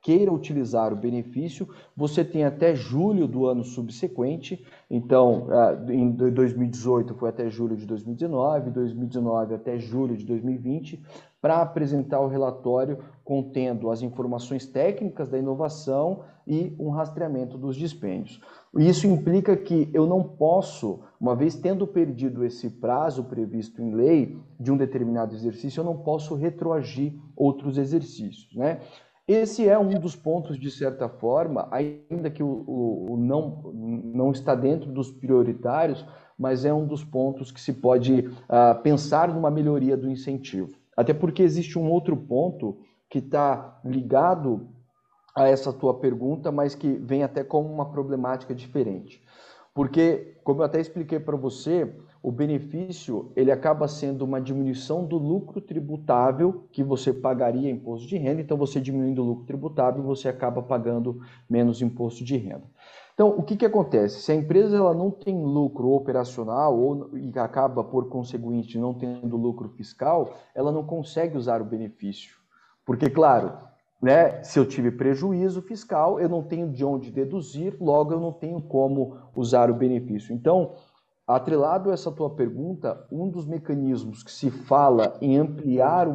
queira 0.00 0.30
utilizar 0.30 0.92
o 0.92 0.96
benefício, 0.96 1.66
você 1.96 2.22
tem 2.22 2.44
até 2.44 2.74
julho 2.74 3.26
do 3.26 3.46
ano 3.46 3.64
subsequente. 3.64 4.62
Então, 4.90 5.48
em 5.88 6.10
2018 6.10 7.14
foi 7.14 7.30
até 7.30 7.48
julho 7.48 7.74
de 7.74 7.86
2019, 7.86 8.70
2019 8.70 9.54
até 9.54 9.78
julho 9.78 10.14
de 10.14 10.26
2020, 10.26 11.02
para 11.40 11.62
apresentar 11.62 12.20
o 12.20 12.28
relatório 12.28 12.98
contendo 13.24 13.90
as 13.90 14.02
informações 14.02 14.66
técnicas 14.66 15.28
da 15.28 15.38
inovação 15.38 16.22
e 16.46 16.74
um 16.78 16.90
rastreamento 16.90 17.56
dos 17.56 17.74
dispêndios. 17.74 18.40
Isso 18.76 19.06
implica 19.06 19.56
que 19.56 19.88
eu 19.94 20.06
não 20.06 20.22
posso, 20.22 21.00
uma 21.18 21.34
vez 21.34 21.54
tendo 21.54 21.86
perdido 21.86 22.44
esse 22.44 22.68
prazo 22.68 23.24
previsto 23.24 23.80
em 23.80 23.94
lei 23.94 24.38
de 24.60 24.70
um 24.70 24.76
determinado 24.76 25.34
exercício, 25.34 25.80
eu 25.80 25.84
não 25.84 25.96
posso 25.96 26.34
retroagir 26.34 27.14
outros 27.34 27.78
exercícios, 27.78 28.54
né? 28.54 28.80
Esse 29.26 29.66
é 29.66 29.78
um 29.78 29.98
dos 29.98 30.14
pontos, 30.14 30.58
de 30.60 30.70
certa 30.70 31.08
forma, 31.08 31.66
ainda 31.70 32.28
que 32.28 32.42
o, 32.42 32.62
o, 32.66 33.12
o, 33.12 33.16
não, 33.16 33.72
não 33.72 34.30
está 34.32 34.54
dentro 34.54 34.92
dos 34.92 35.10
prioritários, 35.10 36.04
mas 36.38 36.66
é 36.66 36.74
um 36.74 36.86
dos 36.86 37.02
pontos 37.02 37.50
que 37.50 37.58
se 37.58 37.72
pode 37.72 38.18
uh, 38.18 38.82
pensar 38.82 39.32
numa 39.32 39.50
melhoria 39.50 39.96
do 39.96 40.10
incentivo. 40.10 40.76
Até 40.94 41.14
porque 41.14 41.42
existe 41.42 41.78
um 41.78 41.90
outro 41.90 42.14
ponto 42.14 42.76
que 43.08 43.18
está 43.18 43.80
ligado 43.84 44.68
a 45.34 45.48
essa 45.48 45.72
tua 45.72 45.94
pergunta, 45.94 46.52
mas 46.52 46.74
que 46.74 46.92
vem 46.92 47.22
até 47.22 47.42
como 47.42 47.72
uma 47.72 47.90
problemática 47.90 48.54
diferente. 48.54 49.22
Porque, 49.74 50.36
como 50.44 50.60
eu 50.60 50.64
até 50.64 50.80
expliquei 50.80 51.18
para 51.18 51.36
você, 51.36 51.92
o 52.22 52.30
benefício 52.30 53.32
ele 53.34 53.50
acaba 53.50 53.88
sendo 53.88 54.22
uma 54.24 54.40
diminuição 54.40 55.04
do 55.04 55.18
lucro 55.18 55.60
tributável 55.60 56.64
que 56.70 56.82
você 56.82 57.12
pagaria 57.12 57.70
imposto 57.70 58.06
de 58.06 58.16
renda, 58.16 58.40
então 58.40 58.56
você 58.56 58.80
diminuindo 58.80 59.22
o 59.22 59.26
lucro 59.26 59.44
tributável, 59.44 60.02
você 60.02 60.28
acaba 60.28 60.62
pagando 60.62 61.20
menos 61.50 61.82
imposto 61.82 62.24
de 62.24 62.36
renda. 62.36 62.64
Então, 63.14 63.28
o 63.28 63.42
que, 63.42 63.56
que 63.56 63.66
acontece? 63.66 64.22
Se 64.22 64.32
a 64.32 64.34
empresa 64.34 64.76
ela 64.76 64.94
não 64.94 65.10
tem 65.10 65.40
lucro 65.40 65.90
operacional 65.90 66.76
ou, 66.78 67.16
e 67.16 67.36
acaba, 67.38 67.82
por 67.84 68.08
conseguinte, 68.08 68.78
não 68.78 68.94
tendo 68.94 69.36
lucro 69.36 69.68
fiscal, 69.68 70.34
ela 70.54 70.72
não 70.72 70.84
consegue 70.84 71.36
usar 71.36 71.60
o 71.60 71.64
benefício. 71.64 72.36
Porque, 72.84 73.08
claro, 73.08 73.52
né, 74.00 74.42
se 74.42 74.58
eu 74.58 74.66
tive 74.66 74.90
prejuízo 74.90 75.62
fiscal, 75.62 76.20
eu 76.20 76.28
não 76.28 76.42
tenho 76.42 76.70
de 76.70 76.84
onde 76.84 77.10
deduzir, 77.10 77.76
logo 77.80 78.12
eu 78.12 78.20
não 78.20 78.32
tenho 78.32 78.60
como 78.60 79.16
usar 79.34 79.70
o 79.70 79.74
benefício. 79.74 80.34
Então, 80.34 80.74
Atrelado 81.26 81.88
a 81.88 81.94
essa 81.94 82.12
tua 82.12 82.28
pergunta, 82.28 83.06
um 83.10 83.30
dos 83.30 83.46
mecanismos 83.46 84.22
que 84.22 84.30
se 84.30 84.50
fala 84.50 85.16
em 85.22 85.38
ampliar 85.38 86.06
o, 86.06 86.12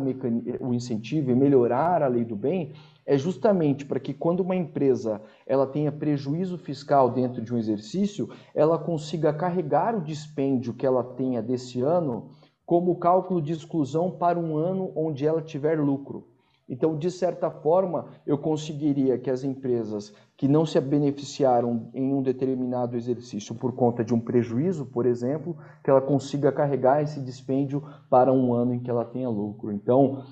o 0.60 0.72
incentivo 0.72 1.32
e 1.32 1.36
melhorar 1.36 2.04
a 2.04 2.08
lei 2.08 2.24
do 2.24 2.36
bem 2.36 2.74
é 3.08 3.18
justamente 3.18 3.88
para 3.88 4.00
que 4.00 4.14
quando 4.14 4.42
uma 4.42 4.56
empresa 4.56 5.20
ela 5.48 5.66
tenha 5.66 5.92
prejuízo 5.92 6.60
fiscal 6.60 7.10
dentro 7.10 7.42
de 7.42 7.52
um 7.52 7.58
exercício, 7.58 8.30
ela 8.54 8.78
consiga 8.78 9.34
carregar 9.34 9.96
o 9.96 10.02
dispêndio 10.02 10.76
que 10.76 10.86
ela 10.86 11.04
tenha 11.04 11.42
desse 11.42 11.82
ano 11.82 12.30
como 12.64 13.00
cálculo 13.00 13.42
de 13.42 13.52
exclusão 13.52 14.12
para 14.12 14.38
um 14.38 14.58
ano 14.58 14.92
onde 14.96 15.26
ela 15.26 15.42
tiver 15.42 15.80
lucro. 15.80 16.28
Então, 16.70 16.96
de 16.96 17.10
certa 17.10 17.50
forma, 17.50 18.06
eu 18.28 18.38
conseguiria 18.38 19.18
que 19.18 19.30
as 19.30 19.44
empresas 19.44 20.14
que 20.38 20.48
não 20.48 20.66
se 20.66 20.80
beneficiaram 20.80 21.90
em 21.94 22.14
um 22.14 22.22
determinado 22.22 22.96
exercício 22.96 23.56
por 23.56 23.74
conta 23.74 24.06
de 24.06 24.14
um 24.14 24.20
prejuízo, 24.20 24.86
por 24.86 25.08
exemplo, 25.08 25.58
que 25.84 25.90
ela 25.90 26.00
consiga 26.00 26.52
carregar 26.52 27.02
esse 27.02 27.20
dispêndio 27.20 27.84
para 28.10 28.32
um 28.32 28.54
ano 28.54 28.76
em 28.76 28.80
que 28.80 28.90
ela 28.90 29.04
tenha 29.04 29.28
lucro. 29.28 29.72
Então, 29.72 30.24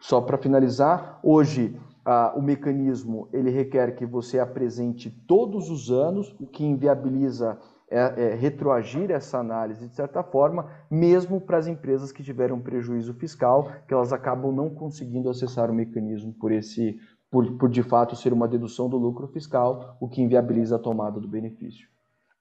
só 0.00 0.20
para 0.20 0.36
finalizar, 0.36 1.20
hoje 1.22 1.78
ah, 2.04 2.32
o 2.36 2.42
mecanismo 2.42 3.28
ele 3.32 3.50
requer 3.50 3.94
que 3.94 4.04
você 4.04 4.40
apresente 4.40 5.08
todos 5.10 5.70
os 5.70 5.90
anos, 5.90 6.34
o 6.40 6.46
que 6.46 6.64
inviabiliza 6.64 7.58
é, 7.88 7.98
é, 7.98 8.34
retroagir 8.34 9.10
essa 9.10 9.38
análise 9.38 9.86
de 9.88 9.94
certa 9.94 10.22
forma, 10.22 10.68
mesmo 10.90 11.40
para 11.40 11.58
as 11.58 11.66
empresas 11.66 12.10
que 12.10 12.22
tiveram 12.22 12.60
prejuízo 12.60 13.14
fiscal, 13.14 13.70
que 13.86 13.94
elas 13.94 14.12
acabam 14.12 14.52
não 14.52 14.68
conseguindo 14.68 15.30
acessar 15.30 15.70
o 15.70 15.74
mecanismo 15.74 16.32
por 16.34 16.50
esse, 16.50 16.98
por, 17.30 17.56
por 17.56 17.68
de 17.68 17.82
fato 17.82 18.16
ser 18.16 18.32
uma 18.32 18.48
dedução 18.48 18.88
do 18.88 18.96
lucro 18.96 19.28
fiscal, 19.28 19.96
o 20.00 20.08
que 20.08 20.20
inviabiliza 20.20 20.76
a 20.76 20.80
tomada 20.80 21.20
do 21.20 21.28
benefício. 21.28 21.88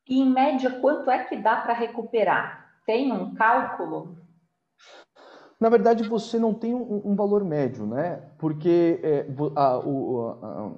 E 0.07 0.19
em 0.19 0.29
média, 0.29 0.79
quanto 0.79 1.09
é 1.09 1.23
que 1.23 1.37
dá 1.37 1.57
para 1.57 1.73
recuperar? 1.73 2.65
Tem 2.85 3.11
um 3.11 3.33
cálculo? 3.33 4.17
Na 5.57 5.69
verdade, 5.69 6.03
você 6.03 6.37
não 6.37 6.53
tem 6.53 6.75
um, 6.75 7.01
um 7.05 7.15
valor 7.15 7.41
médio, 7.45 7.85
né? 7.85 8.21
Porque 8.37 8.99
é, 9.01 9.25
a, 9.55 9.79
o, 9.79 10.37
a, 10.41 10.71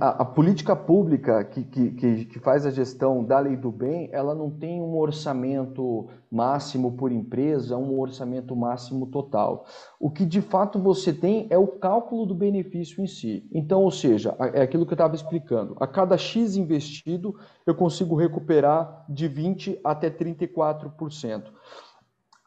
a, 0.00 0.08
a, 0.10 0.24
política 0.26 0.76
pública 0.76 1.42
que, 1.44 1.64
que, 1.64 2.24
que 2.26 2.38
faz 2.38 2.66
a 2.66 2.70
gestão 2.70 3.24
da 3.24 3.38
lei 3.38 3.56
do 3.56 3.72
bem, 3.72 4.10
ela 4.12 4.34
não 4.34 4.50
tem 4.50 4.82
um 4.82 4.94
orçamento 4.98 6.08
máximo 6.30 6.92
por 6.92 7.10
empresa, 7.10 7.78
um 7.78 7.98
orçamento 7.98 8.54
máximo 8.54 9.06
total. 9.06 9.64
O 9.98 10.10
que 10.10 10.26
de 10.26 10.42
fato 10.42 10.78
você 10.78 11.10
tem 11.10 11.46
é 11.48 11.56
o 11.56 11.66
cálculo 11.66 12.26
do 12.26 12.34
benefício 12.34 13.02
em 13.02 13.06
si. 13.06 13.48
Então, 13.50 13.82
ou 13.82 13.90
seja, 13.90 14.36
é 14.52 14.60
aquilo 14.60 14.84
que 14.84 14.92
eu 14.92 14.96
estava 14.96 15.14
explicando. 15.14 15.74
A 15.80 15.86
cada 15.86 16.18
X 16.18 16.54
investido, 16.54 17.34
eu 17.64 17.74
consigo 17.74 18.14
recuperar 18.14 19.06
de 19.08 19.26
20% 19.26 19.80
até 19.82 20.10
34% 20.10 21.44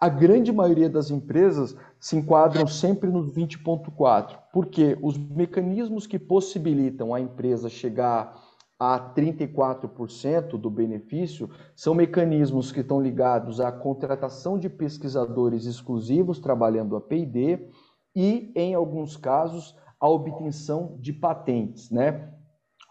a 0.01 0.09
grande 0.09 0.51
maioria 0.51 0.89
das 0.89 1.11
empresas 1.11 1.77
se 1.99 2.17
enquadram 2.17 2.65
sempre 2.65 3.07
nos 3.07 3.31
20,4%, 3.31 4.35
porque 4.51 4.97
os 4.99 5.15
mecanismos 5.15 6.07
que 6.07 6.17
possibilitam 6.17 7.13
a 7.13 7.21
empresa 7.21 7.69
chegar 7.69 8.35
a 8.79 9.13
34% 9.13 10.57
do 10.57 10.71
benefício 10.71 11.51
são 11.75 11.93
mecanismos 11.93 12.71
que 12.71 12.79
estão 12.79 12.99
ligados 12.99 13.61
à 13.61 13.71
contratação 13.71 14.57
de 14.57 14.67
pesquisadores 14.67 15.65
exclusivos 15.65 16.39
trabalhando 16.39 16.95
a 16.95 17.01
P&D 17.01 17.69
e, 18.15 18.51
em 18.55 18.73
alguns 18.73 19.15
casos, 19.15 19.77
a 19.99 20.09
obtenção 20.09 20.97
de 20.99 21.13
patentes, 21.13 21.91
né? 21.91 22.27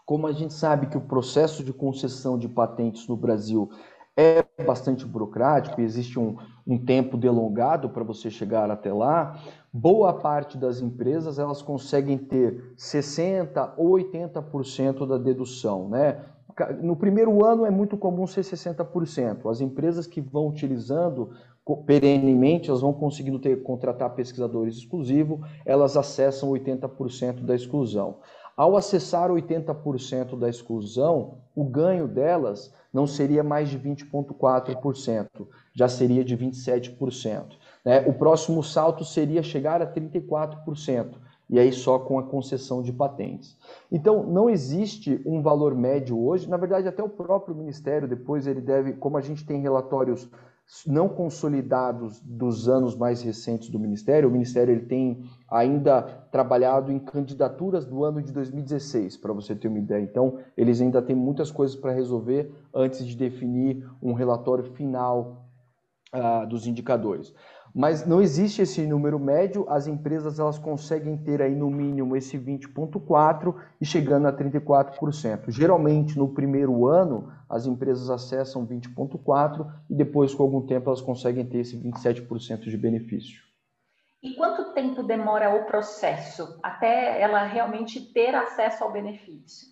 Como 0.05 0.27
a 0.27 0.31
gente 0.31 0.53
sabe 0.53 0.87
que 0.87 0.97
o 0.97 1.01
processo 1.01 1.61
de 1.61 1.73
concessão 1.73 2.39
de 2.39 2.47
patentes 2.47 3.05
no 3.05 3.17
Brasil 3.17 3.69
é 4.17 4.43
bastante 4.63 5.05
burocrático, 5.05 5.81
existe 5.81 6.19
um, 6.19 6.35
um 6.67 6.77
tempo 6.77 7.17
delongado 7.17 7.89
para 7.89 8.03
você 8.03 8.29
chegar 8.29 8.69
até 8.69 8.93
lá. 8.93 9.39
Boa 9.71 10.13
parte 10.13 10.57
das 10.57 10.81
empresas 10.81 11.39
elas 11.39 11.61
conseguem 11.61 12.17
ter 12.17 12.73
60 12.77 13.73
ou 13.77 13.91
80% 13.91 15.07
da 15.07 15.17
dedução, 15.17 15.89
né? 15.89 16.23
No 16.81 16.97
primeiro 16.97 17.45
ano 17.45 17.65
é 17.65 17.71
muito 17.71 17.97
comum 17.97 18.27
ser 18.27 18.41
60%. 18.41 19.49
As 19.49 19.61
empresas 19.61 20.05
que 20.05 20.19
vão 20.19 20.49
utilizando 20.49 21.31
perenemente, 21.85 22.69
elas 22.69 22.81
vão 22.81 22.91
conseguindo 22.91 23.39
ter, 23.39 23.63
contratar 23.63 24.13
pesquisadores 24.15 24.75
exclusivos, 24.75 25.39
elas 25.65 25.95
acessam 25.95 26.49
80% 26.49 27.41
da 27.41 27.55
exclusão. 27.55 28.17
Ao 28.55 28.75
acessar 28.75 29.29
80% 29.29 30.37
da 30.37 30.49
exclusão, 30.49 31.39
o 31.55 31.63
ganho 31.63 32.07
delas 32.07 32.73
não 32.93 33.07
seria 33.07 33.43
mais 33.43 33.69
de 33.69 33.79
20,4%, 33.79 35.27
já 35.73 35.87
seria 35.87 36.23
de 36.23 36.37
27%. 36.37 37.45
Né? 37.85 38.01
O 38.07 38.13
próximo 38.13 38.63
salto 38.63 39.05
seria 39.05 39.41
chegar 39.41 39.81
a 39.81 39.91
34%, 39.91 41.15
e 41.49 41.59
aí 41.59 41.71
só 41.71 41.99
com 41.99 42.19
a 42.19 42.23
concessão 42.23 42.81
de 42.81 42.91
patentes. 42.91 43.57
Então, 43.91 44.23
não 44.23 44.49
existe 44.49 45.21
um 45.25 45.41
valor 45.41 45.73
médio 45.73 46.19
hoje, 46.19 46.49
na 46.49 46.57
verdade, 46.57 46.87
até 46.87 47.01
o 47.03 47.09
próprio 47.09 47.55
Ministério, 47.55 48.07
depois 48.07 48.47
ele 48.47 48.61
deve, 48.61 48.93
como 48.93 49.17
a 49.17 49.21
gente 49.21 49.45
tem 49.45 49.61
relatórios 49.61 50.29
não 50.87 51.09
consolidados 51.09 52.21
dos 52.21 52.69
anos 52.69 52.95
mais 52.95 53.21
recentes 53.21 53.69
do 53.69 53.79
Ministério. 53.79 54.29
O 54.29 54.31
Ministério 54.31 54.73
ele 54.73 54.85
tem 54.85 55.23
ainda 55.51 56.01
trabalhado 56.31 56.93
em 56.93 56.97
candidaturas 56.97 57.85
do 57.85 58.05
ano 58.05 58.21
de 58.21 58.31
2016, 58.31 59.17
para 59.17 59.33
você 59.33 59.53
ter 59.53 59.67
uma 59.67 59.79
ideia. 59.79 60.01
Então, 60.01 60.37
eles 60.55 60.79
ainda 60.79 61.01
têm 61.01 61.15
muitas 61.15 61.51
coisas 61.51 61.75
para 61.75 61.91
resolver 61.91 62.49
antes 62.73 63.05
de 63.05 63.17
definir 63.17 63.85
um 64.01 64.13
relatório 64.13 64.63
final 64.63 65.45
uh, 66.15 66.47
dos 66.47 66.65
indicadores. 66.65 67.33
Mas 67.73 68.05
não 68.05 68.21
existe 68.21 68.61
esse 68.61 68.85
número 68.85 69.17
médio, 69.17 69.65
as 69.69 69.87
empresas 69.87 70.39
elas 70.39 70.57
conseguem 70.57 71.17
ter 71.17 71.41
aí 71.41 71.55
no 71.55 71.69
mínimo 71.69 72.17
esse 72.17 72.37
20.4 72.37 73.55
e 73.79 73.85
chegando 73.85 74.27
a 74.27 74.33
34%. 74.33 75.49
Geralmente 75.49 76.17
no 76.17 76.29
primeiro 76.29 76.85
ano 76.85 77.31
as 77.49 77.65
empresas 77.65 78.09
acessam 78.09 78.67
20.4 78.67 79.65
e 79.89 79.95
depois 79.95 80.33
com 80.33 80.43
algum 80.43 80.61
tempo 80.61 80.89
elas 80.89 81.01
conseguem 81.01 81.45
ter 81.45 81.59
esse 81.59 81.77
27% 81.77 82.69
de 82.69 82.77
benefício. 82.77 83.50
E 84.23 84.35
quanto 84.35 84.73
tempo 84.73 85.01
demora 85.01 85.55
o 85.55 85.65
processo 85.65 86.59
até 86.61 87.19
ela 87.19 87.43
realmente 87.43 87.99
ter 88.13 88.35
acesso 88.35 88.83
ao 88.83 88.91
benefício? 88.91 89.67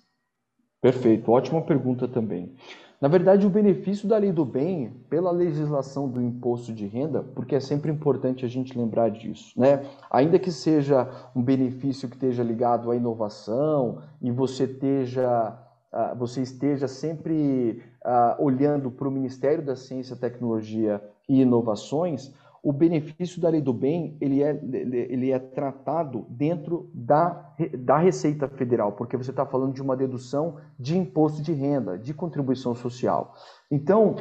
Perfeito, 0.82 1.32
ótima 1.32 1.62
pergunta 1.62 2.08
também. 2.08 2.56
Na 3.00 3.08
verdade, 3.08 3.46
o 3.46 3.50
benefício 3.50 4.10
da 4.10 4.18
lei 4.18 4.32
do 4.32 4.44
bem, 4.44 4.92
pela 5.10 5.32
legislação 5.32 6.10
do 6.10 6.22
imposto 6.22 6.74
de 6.74 6.86
renda, 6.86 7.24
porque 7.34 7.56
é 7.56 7.60
sempre 7.60 7.90
importante 7.92 8.44
a 8.44 8.48
gente 8.48 8.78
lembrar 8.78 9.10
disso, 9.10 9.58
né? 9.58 9.86
Ainda 10.10 10.38
que 10.38 10.52
seja 10.52 11.08
um 11.34 11.42
benefício 11.42 12.10
que 12.10 12.16
esteja 12.16 12.44
ligado 12.44 12.92
à 12.92 12.96
inovação 12.96 14.02
e 14.22 14.32
você 14.32 14.66
esteja, 14.66 15.58
uh, 15.94 16.18
você 16.18 16.42
esteja 16.42 16.90
sempre 16.90 17.82
uh, 18.04 18.44
olhando 18.44 18.92
para 18.92 19.08
o 19.08 19.12
Ministério 19.12 19.64
da 19.64 19.78
Ciência, 19.78 20.18
Tecnologia 20.18 21.02
e 21.28 21.42
Inovações, 21.42 22.34
o 22.64 22.74
benefício 22.74 23.42
da 23.42 23.50
lei 23.50 23.62
do 23.62 23.74
bem 23.74 24.18
ele 24.20 24.44
é, 24.44 24.52
ele 24.52 25.32
é 25.32 25.40
tratado 25.40 26.26
dentro 26.30 26.90
da, 26.94 27.56
da 27.78 27.98
Receita 27.98 28.48
Federal, 28.48 28.92
porque 28.94 29.18
você 29.18 29.32
está 29.32 29.46
falando 29.46 29.74
de 29.74 29.82
uma 29.82 29.96
dedução 29.96 30.58
de 30.78 30.98
imposto 30.98 31.42
de 31.42 31.54
renda, 31.54 31.98
de 31.98 32.14
contribuição 32.14 32.76
social. 32.76 33.36
Então, 33.72 34.16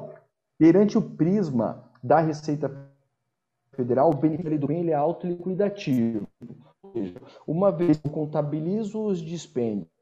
perante 0.58 0.96
o 0.96 1.02
prisma 1.02 1.84
da 2.02 2.20
Receita 2.20 2.70
Federal, 3.72 4.10
o 4.10 4.16
benefício 4.16 4.44
da 4.44 4.50
lei 4.50 4.58
do 4.58 4.66
bem 4.66 4.80
ele 4.80 4.90
é 4.90 4.94
autoliquidativo. 4.94 6.26
Ou 6.82 6.92
seja, 6.92 7.20
uma 7.46 7.70
vez 7.70 7.98
que 7.98 8.06
eu 8.06 8.12
contabilizo 8.12 9.04
os 9.04 9.20
dispêndios 9.20 9.97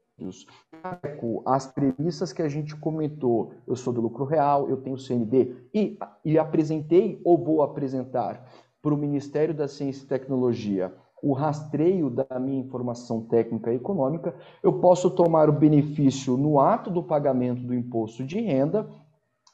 as 1.45 1.67
premissas 1.67 2.33
que 2.33 2.41
a 2.41 2.49
gente 2.49 2.75
comentou, 2.75 3.53
eu 3.67 3.75
sou 3.75 3.93
do 3.93 4.01
lucro 4.01 4.25
real, 4.25 4.69
eu 4.69 4.77
tenho 4.77 4.97
CND 4.97 5.55
e, 5.73 5.97
e 6.25 6.39
apresentei 6.39 7.21
ou 7.23 7.37
vou 7.37 7.61
apresentar 7.61 8.43
para 8.81 8.93
o 8.93 8.97
Ministério 8.97 9.53
da 9.53 9.67
Ciência 9.67 10.03
e 10.03 10.07
Tecnologia 10.07 10.93
o 11.21 11.33
rastreio 11.33 12.09
da 12.09 12.39
minha 12.39 12.59
informação 12.59 13.21
técnica 13.21 13.71
e 13.71 13.75
econômica, 13.75 14.35
eu 14.61 14.79
posso 14.79 15.09
tomar 15.09 15.49
o 15.49 15.53
benefício 15.53 16.37
no 16.37 16.59
ato 16.59 16.91
do 16.91 17.01
pagamento 17.01 17.61
do 17.61 17.73
imposto 17.73 18.23
de 18.23 18.39
renda. 18.39 18.87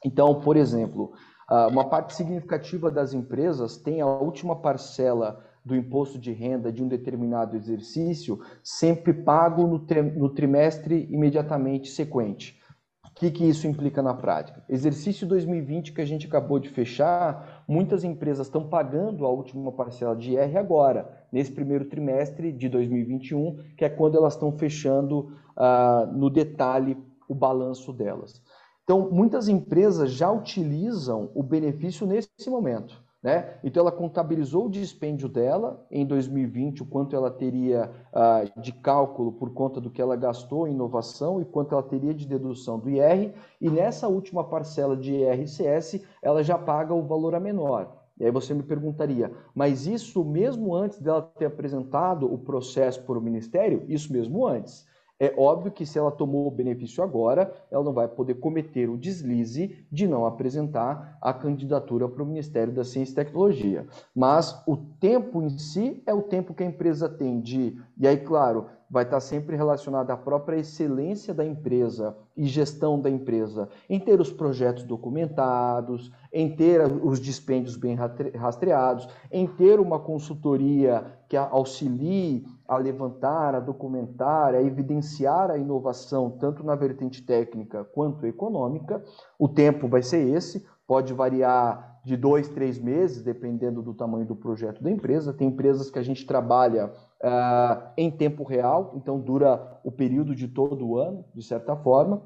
Então, 0.04 0.40
por 0.40 0.56
exemplo, 0.56 1.12
ah, 1.48 1.68
uma 1.68 1.84
parte 1.88 2.14
significativa 2.14 2.90
das 2.90 3.14
empresas 3.14 3.76
tem 3.76 4.00
a 4.00 4.06
última 4.06 4.56
parcela 4.56 5.42
do 5.64 5.74
imposto 5.74 6.18
de 6.18 6.32
renda 6.32 6.70
de 6.70 6.82
um 6.82 6.88
determinado 6.88 7.56
exercício 7.56 8.38
sempre 8.62 9.12
pago 9.14 9.66
no, 9.66 9.86
no 10.16 10.28
trimestre 10.28 11.08
imediatamente 11.10 11.88
sequente. 11.88 12.60
O 13.04 13.14
que, 13.14 13.30
que 13.30 13.44
isso 13.44 13.68
implica 13.68 14.02
na 14.02 14.12
prática? 14.12 14.64
Exercício 14.68 15.26
2020 15.26 15.92
que 15.92 16.00
a 16.00 16.04
gente 16.04 16.26
acabou 16.26 16.58
de 16.58 16.68
fechar, 16.68 17.64
muitas 17.66 18.02
empresas 18.02 18.48
estão 18.48 18.68
pagando 18.68 19.24
a 19.24 19.30
última 19.30 19.70
parcela 19.70 20.16
de 20.16 20.32
IR 20.32 20.56
agora, 20.56 21.24
nesse 21.30 21.52
primeiro 21.52 21.84
trimestre 21.84 22.52
de 22.52 22.68
2021, 22.68 23.56
que 23.76 23.84
é 23.84 23.88
quando 23.88 24.16
elas 24.16 24.34
estão 24.34 24.50
fechando 24.58 25.32
uh, 25.56 26.12
no 26.12 26.28
detalhe 26.28 26.98
o 27.28 27.34
balanço 27.34 27.92
delas. 27.92 28.42
Então, 28.82 29.08
muitas 29.10 29.48
empresas 29.48 30.10
já 30.10 30.30
utilizam 30.30 31.30
o 31.34 31.42
benefício 31.42 32.06
nesse 32.06 32.50
momento. 32.50 33.03
Né? 33.24 33.54
Então, 33.64 33.80
ela 33.80 33.90
contabilizou 33.90 34.66
o 34.66 34.70
dispêndio 34.70 35.30
dela 35.30 35.82
em 35.90 36.04
2020, 36.04 36.82
o 36.82 36.84
quanto 36.84 37.16
ela 37.16 37.30
teria 37.30 37.90
uh, 38.12 38.60
de 38.60 38.70
cálculo 38.70 39.32
por 39.32 39.54
conta 39.54 39.80
do 39.80 39.88
que 39.88 40.02
ela 40.02 40.14
gastou 40.14 40.68
em 40.68 40.72
inovação 40.72 41.40
e 41.40 41.44
quanto 41.46 41.72
ela 41.72 41.82
teria 41.82 42.12
de 42.12 42.26
dedução 42.26 42.78
do 42.78 42.90
IR, 42.90 43.32
e 43.58 43.70
nessa 43.70 44.08
última 44.08 44.44
parcela 44.44 44.94
de 44.94 45.14
IRCS, 45.14 46.04
ela 46.20 46.44
já 46.44 46.58
paga 46.58 46.92
o 46.92 47.00
valor 47.00 47.34
a 47.34 47.40
menor. 47.40 47.96
E 48.20 48.26
aí 48.26 48.30
você 48.30 48.52
me 48.52 48.62
perguntaria, 48.62 49.32
mas 49.54 49.86
isso 49.86 50.22
mesmo 50.22 50.74
antes 50.74 51.00
dela 51.00 51.22
ter 51.22 51.46
apresentado 51.46 52.30
o 52.30 52.36
processo 52.36 53.02
para 53.04 53.18
o 53.18 53.22
Ministério? 53.22 53.84
Isso 53.88 54.12
mesmo 54.12 54.46
antes. 54.46 54.86
É 55.18 55.32
óbvio 55.36 55.70
que 55.70 55.86
se 55.86 55.98
ela 55.98 56.10
tomou 56.10 56.48
o 56.48 56.50
benefício 56.50 57.02
agora, 57.02 57.52
ela 57.70 57.84
não 57.84 57.92
vai 57.92 58.08
poder 58.08 58.34
cometer 58.34 58.90
o 58.90 58.98
deslize 58.98 59.86
de 59.90 60.08
não 60.08 60.26
apresentar 60.26 61.16
a 61.20 61.32
candidatura 61.32 62.08
para 62.08 62.22
o 62.22 62.26
Ministério 62.26 62.72
da 62.72 62.82
Ciência 62.82 63.12
e 63.12 63.16
Tecnologia. 63.16 63.86
Mas 64.14 64.60
o 64.66 64.76
tempo 64.76 65.40
em 65.40 65.56
si 65.56 66.02
é 66.04 66.12
o 66.12 66.22
tempo 66.22 66.52
que 66.52 66.64
a 66.64 66.66
empresa 66.66 67.08
tem 67.08 67.40
de. 67.40 67.80
E 67.96 68.08
aí, 68.08 68.16
claro, 68.16 68.66
vai 68.90 69.04
estar 69.04 69.20
sempre 69.20 69.56
relacionado 69.56 70.10
à 70.10 70.16
própria 70.16 70.56
excelência 70.56 71.32
da 71.32 71.44
empresa 71.44 72.16
e 72.36 72.46
gestão 72.46 73.00
da 73.00 73.08
empresa, 73.08 73.68
em 73.88 73.98
ter 73.98 74.20
os 74.20 74.30
projetos 74.30 74.84
documentados, 74.84 76.12
em 76.32 76.54
ter 76.54 76.80
os 77.02 77.20
dispêndios 77.20 77.76
bem 77.76 77.96
rastreados, 78.36 79.08
em 79.30 79.46
ter 79.46 79.80
uma 79.80 79.98
consultoria 79.98 81.04
que 81.28 81.36
auxilie 81.36 82.44
a 82.66 82.76
levantar, 82.76 83.54
a 83.54 83.60
documentar, 83.60 84.54
a 84.54 84.62
evidenciar 84.62 85.50
a 85.50 85.58
inovação, 85.58 86.30
tanto 86.30 86.64
na 86.64 86.74
vertente 86.74 87.22
técnica 87.22 87.84
quanto 87.84 88.26
econômica. 88.26 89.02
O 89.38 89.48
tempo 89.48 89.88
vai 89.88 90.02
ser 90.02 90.28
esse, 90.28 90.64
pode 90.86 91.12
variar 91.12 92.00
de 92.04 92.16
dois, 92.16 92.48
três 92.48 92.78
meses, 92.78 93.22
dependendo 93.22 93.80
do 93.80 93.94
tamanho 93.94 94.26
do 94.26 94.36
projeto 94.36 94.82
da 94.82 94.90
empresa. 94.90 95.32
Tem 95.32 95.48
empresas 95.48 95.90
que 95.90 95.98
a 95.98 96.02
gente 96.02 96.26
trabalha 96.26 96.92
uh, 97.24 97.90
em 97.96 98.10
tempo 98.10 98.44
real, 98.44 98.92
então 98.94 99.18
dura 99.18 99.80
o 99.82 99.90
período 99.90 100.34
de 100.34 100.46
todo 100.46 100.86
o 100.86 100.98
ano, 100.98 101.24
de 101.34 101.42
certa 101.42 101.74
forma. 101.74 102.22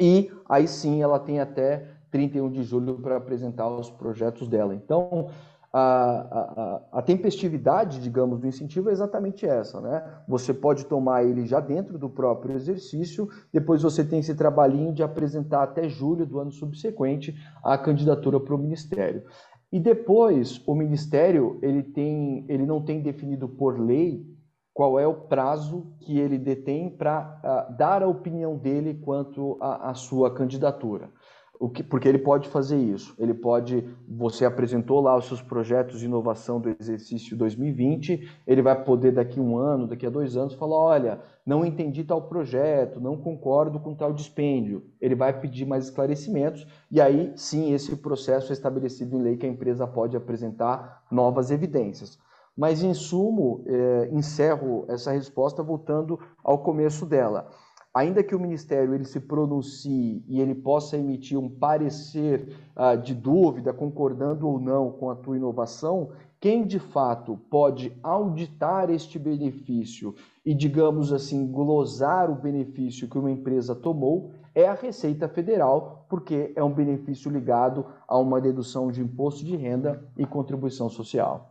E 0.00 0.30
aí 0.48 0.66
sim 0.66 1.02
ela 1.02 1.18
tem 1.18 1.40
até 1.40 1.86
31 2.10 2.50
de 2.50 2.62
julho 2.62 2.98
para 3.00 3.16
apresentar 3.16 3.68
os 3.68 3.90
projetos 3.90 4.48
dela. 4.48 4.74
Então, 4.74 5.28
a, 5.72 5.80
a, 5.80 6.98
a, 6.98 7.02
tempestividade, 7.02 8.00
digamos, 8.00 8.40
do 8.40 8.46
incentivo 8.46 8.88
é 8.88 8.92
exatamente 8.92 9.46
essa, 9.46 9.80
né? 9.80 10.02
Você 10.26 10.54
pode 10.54 10.86
tomar 10.86 11.24
ele 11.24 11.44
já 11.46 11.60
dentro 11.60 11.98
do 11.98 12.08
próprio 12.08 12.54
exercício, 12.54 13.28
depois 13.52 13.82
você 13.82 14.02
tem 14.02 14.20
esse 14.20 14.34
trabalhinho 14.34 14.94
de 14.94 15.02
apresentar 15.02 15.62
até 15.62 15.88
julho 15.88 16.24
do 16.24 16.38
ano 16.38 16.50
subsequente 16.50 17.34
a 17.62 17.76
candidatura 17.76 18.40
para 18.40 18.54
o 18.54 18.58
Ministério. 18.58 19.24
E 19.72 19.80
depois, 19.80 20.62
o 20.66 20.74
Ministério, 20.74 21.58
ele, 21.62 21.82
tem, 21.82 22.44
ele 22.48 22.64
não 22.64 22.82
tem 22.82 23.00
definido 23.00 23.48
por 23.48 23.78
lei 23.78 24.24
qual 24.72 25.00
é 25.00 25.06
o 25.06 25.14
prazo 25.14 25.96
que 26.00 26.18
ele 26.18 26.38
detém 26.38 26.90
para 26.90 27.40
uh, 27.42 27.76
dar 27.76 28.02
a 28.02 28.08
opinião 28.08 28.58
dele 28.58 28.94
quanto 28.94 29.56
à 29.60 29.94
sua 29.94 30.34
candidatura. 30.34 31.10
O 31.58 31.68
que, 31.70 31.82
porque 31.82 32.08
ele 32.08 32.18
pode 32.18 32.48
fazer 32.48 32.76
isso. 32.76 33.14
Ele 33.18 33.32
pode. 33.32 33.88
Você 34.08 34.44
apresentou 34.44 35.00
lá 35.00 35.16
os 35.16 35.26
seus 35.26 35.40
projetos 35.40 36.00
de 36.00 36.06
inovação 36.06 36.60
do 36.60 36.68
exercício 36.68 37.36
2020. 37.36 38.28
Ele 38.46 38.62
vai 38.62 38.84
poder, 38.84 39.12
daqui 39.12 39.40
um 39.40 39.56
ano, 39.56 39.86
daqui 39.86 40.06
a 40.06 40.10
dois 40.10 40.36
anos, 40.36 40.54
falar: 40.54 40.76
olha, 40.76 41.20
não 41.44 41.64
entendi 41.64 42.04
tal 42.04 42.22
projeto, 42.22 43.00
não 43.00 43.16
concordo 43.16 43.80
com 43.80 43.94
tal 43.94 44.12
dispêndio. 44.12 44.84
Ele 45.00 45.14
vai 45.14 45.38
pedir 45.38 45.64
mais 45.64 45.84
esclarecimentos. 45.84 46.66
E 46.90 47.00
aí, 47.00 47.32
sim, 47.36 47.72
esse 47.72 47.96
processo 47.96 48.52
é 48.52 48.54
estabelecido 48.54 49.16
em 49.16 49.22
lei 49.22 49.36
que 49.36 49.46
a 49.46 49.50
empresa 49.50 49.86
pode 49.86 50.16
apresentar 50.16 51.04
novas 51.10 51.50
evidências. 51.50 52.18
Mas, 52.56 52.82
em 52.82 52.94
sumo, 52.94 53.62
é, 53.66 54.08
encerro 54.12 54.84
essa 54.88 55.12
resposta 55.12 55.62
voltando 55.62 56.18
ao 56.42 56.58
começo 56.58 57.04
dela 57.04 57.48
ainda 57.96 58.22
que 58.22 58.34
o 58.34 58.38
Ministério 58.38 58.92
ele 58.92 59.06
se 59.06 59.18
pronuncie 59.18 60.22
e 60.28 60.38
ele 60.38 60.54
possa 60.54 60.98
emitir 60.98 61.38
um 61.38 61.48
parecer 61.48 62.54
uh, 62.76 63.00
de 63.00 63.14
dúvida, 63.14 63.72
concordando 63.72 64.46
ou 64.46 64.60
não 64.60 64.90
com 64.90 65.08
a 65.08 65.16
tua 65.16 65.38
inovação, 65.38 66.10
quem 66.38 66.66
de 66.66 66.78
fato 66.78 67.38
pode 67.48 67.96
auditar 68.02 68.90
este 68.90 69.18
benefício 69.18 70.14
e, 70.44 70.52
digamos 70.52 71.10
assim, 71.10 71.50
glosar 71.50 72.30
o 72.30 72.34
benefício 72.34 73.08
que 73.08 73.18
uma 73.18 73.30
empresa 73.30 73.74
tomou 73.74 74.30
é 74.54 74.68
a 74.68 74.74
Receita 74.74 75.26
Federal, 75.26 76.04
porque 76.06 76.52
é 76.54 76.62
um 76.62 76.74
benefício 76.74 77.30
ligado 77.30 77.86
a 78.06 78.18
uma 78.18 78.42
dedução 78.42 78.90
de 78.90 79.00
imposto 79.00 79.42
de 79.42 79.56
renda 79.56 80.06
e 80.18 80.26
contribuição 80.26 80.90
social. 80.90 81.50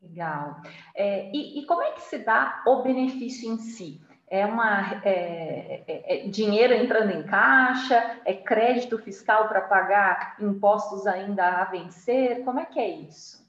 Legal. 0.00 0.56
É, 0.96 1.30
e, 1.30 1.60
e 1.60 1.66
como 1.66 1.82
é 1.82 1.92
que 1.92 2.02
se 2.02 2.18
dá 2.18 2.62
o 2.66 2.82
benefício 2.82 3.52
em 3.52 3.58
si? 3.58 4.00
É, 4.32 4.46
uma, 4.46 4.94
é, 5.04 5.84
é, 5.86 6.24
é 6.24 6.26
dinheiro 6.26 6.72
entrando 6.72 7.10
em 7.10 7.22
caixa? 7.22 8.18
É 8.24 8.32
crédito 8.32 8.96
fiscal 8.96 9.46
para 9.46 9.60
pagar 9.60 10.36
impostos 10.40 11.06
ainda 11.06 11.46
a 11.46 11.66
vencer? 11.66 12.42
Como 12.42 12.58
é 12.58 12.64
que 12.64 12.78
é 12.78 12.88
isso? 12.88 13.46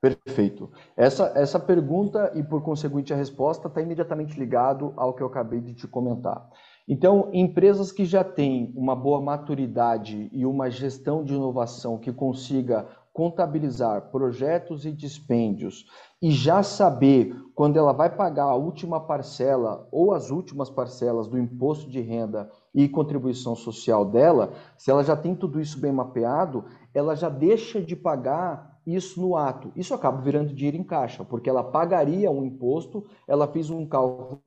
Perfeito. 0.00 0.68
Essa, 0.96 1.32
essa 1.36 1.60
pergunta 1.60 2.32
e, 2.34 2.42
por 2.42 2.60
conseguinte, 2.60 3.12
a 3.12 3.16
resposta 3.16 3.68
está 3.68 3.80
imediatamente 3.80 4.36
ligado 4.36 4.92
ao 4.96 5.14
que 5.14 5.22
eu 5.22 5.28
acabei 5.28 5.60
de 5.60 5.74
te 5.74 5.86
comentar. 5.86 6.44
Então, 6.88 7.30
empresas 7.32 7.92
que 7.92 8.04
já 8.04 8.24
têm 8.24 8.72
uma 8.74 8.96
boa 8.96 9.20
maturidade 9.20 10.28
e 10.32 10.44
uma 10.44 10.68
gestão 10.68 11.22
de 11.22 11.34
inovação 11.34 11.96
que 11.96 12.12
consiga 12.12 12.84
contabilizar 13.12 14.10
projetos 14.10 14.86
e 14.86 14.92
dispêndios 14.92 15.86
e 16.22 16.30
já 16.30 16.62
saber 16.62 17.34
quando 17.54 17.76
ela 17.76 17.92
vai 17.92 18.14
pagar 18.14 18.44
a 18.44 18.54
última 18.54 19.00
parcela 19.00 19.88
ou 19.90 20.12
as 20.14 20.30
últimas 20.30 20.70
parcelas 20.70 21.26
do 21.26 21.38
imposto 21.38 21.90
de 21.90 22.00
renda 22.00 22.50
e 22.74 22.88
contribuição 22.88 23.56
social 23.56 24.04
dela, 24.04 24.52
se 24.76 24.90
ela 24.90 25.02
já 25.02 25.16
tem 25.16 25.34
tudo 25.34 25.60
isso 25.60 25.80
bem 25.80 25.92
mapeado, 25.92 26.64
ela 26.94 27.14
já 27.14 27.28
deixa 27.28 27.80
de 27.80 27.96
pagar 27.96 28.80
isso 28.86 29.20
no 29.20 29.36
ato. 29.36 29.72
Isso 29.76 29.92
acaba 29.94 30.20
virando 30.20 30.54
dinheiro 30.54 30.76
em 30.76 30.84
caixa, 30.84 31.24
porque 31.24 31.50
ela 31.50 31.62
pagaria 31.62 32.30
um 32.30 32.44
imposto, 32.44 33.04
ela 33.26 33.46
fez 33.46 33.70
um 33.70 33.86
cálculo 33.86 34.40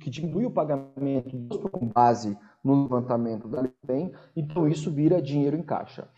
que 0.00 0.10
diminui 0.10 0.46
o 0.46 0.50
pagamento 0.50 1.58
com 1.70 1.86
base 1.88 2.36
no 2.62 2.82
levantamento 2.82 3.48
da 3.48 3.68
lei, 3.86 4.12
então 4.36 4.68
isso 4.68 4.90
vira 4.90 5.20
dinheiro 5.20 5.56
em 5.56 5.62
caixa. 5.62 6.08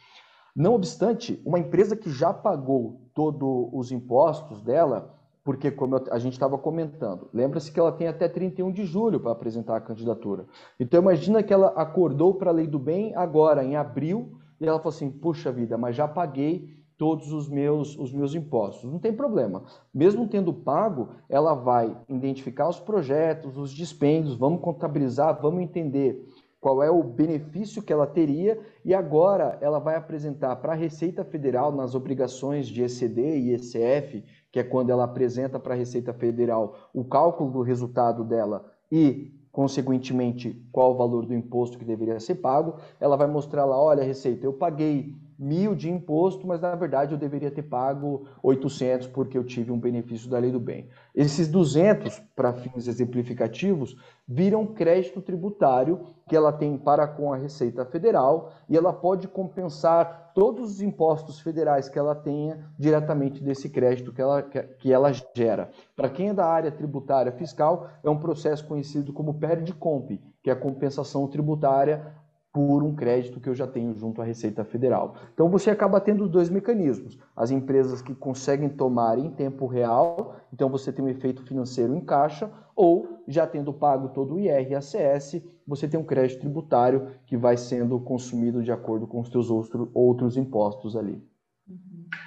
Não 0.54 0.74
obstante, 0.74 1.40
uma 1.46 1.58
empresa 1.58 1.96
que 1.96 2.10
já 2.10 2.32
pagou 2.32 3.00
todos 3.14 3.68
os 3.72 3.90
impostos 3.90 4.60
dela, 4.60 5.14
porque 5.42 5.70
como 5.70 5.96
a 6.10 6.18
gente 6.18 6.34
estava 6.34 6.58
comentando, 6.58 7.28
lembra-se 7.32 7.72
que 7.72 7.80
ela 7.80 7.90
tem 7.90 8.06
até 8.06 8.28
31 8.28 8.70
de 8.70 8.84
julho 8.84 9.18
para 9.18 9.32
apresentar 9.32 9.76
a 9.76 9.80
candidatura. 9.80 10.46
Então 10.78 11.00
imagina 11.00 11.42
que 11.42 11.52
ela 11.52 11.68
acordou 11.68 12.34
para 12.34 12.50
a 12.50 12.54
lei 12.54 12.66
do 12.66 12.78
bem 12.78 13.14
agora, 13.16 13.64
em 13.64 13.76
abril, 13.76 14.38
e 14.60 14.66
ela 14.66 14.78
falou 14.78 14.94
assim, 14.94 15.10
puxa 15.10 15.50
vida, 15.50 15.76
mas 15.78 15.96
já 15.96 16.06
paguei 16.06 16.70
todos 16.98 17.32
os 17.32 17.48
meus, 17.48 17.98
os 17.98 18.12
meus 18.12 18.34
impostos. 18.34 18.88
Não 18.92 19.00
tem 19.00 19.12
problema. 19.12 19.64
Mesmo 19.92 20.28
tendo 20.28 20.52
pago, 20.52 21.08
ela 21.28 21.54
vai 21.54 21.96
identificar 22.08 22.68
os 22.68 22.78
projetos, 22.78 23.58
os 23.58 23.72
dispêndios, 23.72 24.36
vamos 24.36 24.60
contabilizar, 24.60 25.40
vamos 25.42 25.62
entender 25.62 26.24
qual 26.62 26.80
é 26.80 26.88
o 26.88 27.02
benefício 27.02 27.82
que 27.82 27.92
ela 27.92 28.06
teria 28.06 28.56
e 28.84 28.94
agora 28.94 29.58
ela 29.60 29.80
vai 29.80 29.96
apresentar 29.96 30.54
para 30.54 30.74
a 30.74 30.76
Receita 30.76 31.24
Federal 31.24 31.72
nas 31.72 31.96
obrigações 31.96 32.68
de 32.68 32.84
ECD 32.84 33.36
e 33.36 33.52
ECF, 33.52 34.24
que 34.52 34.60
é 34.60 34.62
quando 34.62 34.90
ela 34.90 35.02
apresenta 35.02 35.58
para 35.58 35.74
a 35.74 35.76
Receita 35.76 36.14
Federal 36.14 36.76
o 36.94 37.04
cálculo 37.04 37.50
do 37.50 37.62
resultado 37.62 38.22
dela 38.22 38.64
e 38.92 39.36
consequentemente 39.50 40.64
qual 40.70 40.92
o 40.92 40.96
valor 40.96 41.26
do 41.26 41.34
imposto 41.34 41.76
que 41.76 41.84
deveria 41.84 42.20
ser 42.20 42.36
pago, 42.36 42.76
ela 43.00 43.16
vai 43.16 43.26
mostrar 43.26 43.64
lá, 43.64 43.76
olha, 43.76 44.04
Receita, 44.04 44.46
eu 44.46 44.52
paguei 44.52 45.16
mil 45.38 45.74
de 45.74 45.90
imposto, 45.90 46.46
mas 46.46 46.60
na 46.60 46.74
verdade 46.74 47.12
eu 47.12 47.18
deveria 47.18 47.50
ter 47.50 47.62
pago 47.62 48.26
800 48.42 49.06
porque 49.08 49.36
eu 49.36 49.44
tive 49.44 49.72
um 49.72 49.78
benefício 49.78 50.28
da 50.28 50.38
lei 50.38 50.50
do 50.50 50.60
bem. 50.60 50.88
Esses 51.14 51.48
200, 51.48 52.18
para 52.34 52.52
fins 52.52 52.86
exemplificativos, 52.86 53.96
viram 54.26 54.66
crédito 54.66 55.20
tributário 55.20 56.06
que 56.28 56.36
ela 56.36 56.52
tem 56.52 56.78
para 56.78 57.06
com 57.06 57.32
a 57.32 57.36
Receita 57.36 57.84
Federal 57.84 58.52
e 58.68 58.76
ela 58.76 58.92
pode 58.92 59.28
compensar 59.28 60.32
todos 60.34 60.72
os 60.72 60.82
impostos 60.82 61.40
federais 61.40 61.88
que 61.88 61.98
ela 61.98 62.14
tenha 62.14 62.64
diretamente 62.78 63.42
desse 63.42 63.68
crédito 63.68 64.12
que 64.12 64.22
ela, 64.22 64.42
que 64.42 64.92
ela 64.92 65.12
gera. 65.36 65.70
Para 65.94 66.08
quem 66.08 66.30
é 66.30 66.34
da 66.34 66.46
área 66.46 66.70
tributária 66.70 67.32
fiscal, 67.32 67.88
é 68.02 68.08
um 68.08 68.18
processo 68.18 68.66
conhecido 68.66 69.12
como 69.12 69.34
PERD-COMP, 69.34 70.20
que 70.42 70.50
é 70.50 70.52
a 70.52 70.56
compensação 70.56 71.28
tributária 71.28 72.14
por 72.52 72.82
um 72.82 72.94
crédito 72.94 73.40
que 73.40 73.48
eu 73.48 73.54
já 73.54 73.66
tenho 73.66 73.94
junto 73.94 74.20
à 74.20 74.24
Receita 74.24 74.62
Federal. 74.62 75.14
Então 75.32 75.48
você 75.48 75.70
acaba 75.70 76.00
tendo 76.00 76.28
dois 76.28 76.50
mecanismos. 76.50 77.18
As 77.34 77.50
empresas 77.50 78.02
que 78.02 78.14
conseguem 78.14 78.68
tomar 78.68 79.18
em 79.18 79.30
tempo 79.30 79.66
real, 79.66 80.36
então 80.52 80.68
você 80.68 80.92
tem 80.92 81.02
um 81.04 81.08
efeito 81.08 81.42
financeiro 81.44 81.94
em 81.94 82.00
caixa, 82.00 82.50
ou 82.76 83.20
já 83.26 83.46
tendo 83.46 83.72
pago 83.72 84.10
todo 84.10 84.34
o 84.34 84.40
IR 84.40 84.70
e 84.70 84.74
ACS, 84.74 85.42
você 85.66 85.88
tem 85.88 85.98
um 85.98 86.04
crédito 86.04 86.40
tributário 86.40 87.08
que 87.26 87.36
vai 87.36 87.56
sendo 87.56 87.98
consumido 88.00 88.62
de 88.62 88.72
acordo 88.72 89.06
com 89.06 89.20
os 89.20 89.30
seus 89.30 89.48
outros 89.94 90.36
impostos 90.36 90.94
ali. 90.94 91.22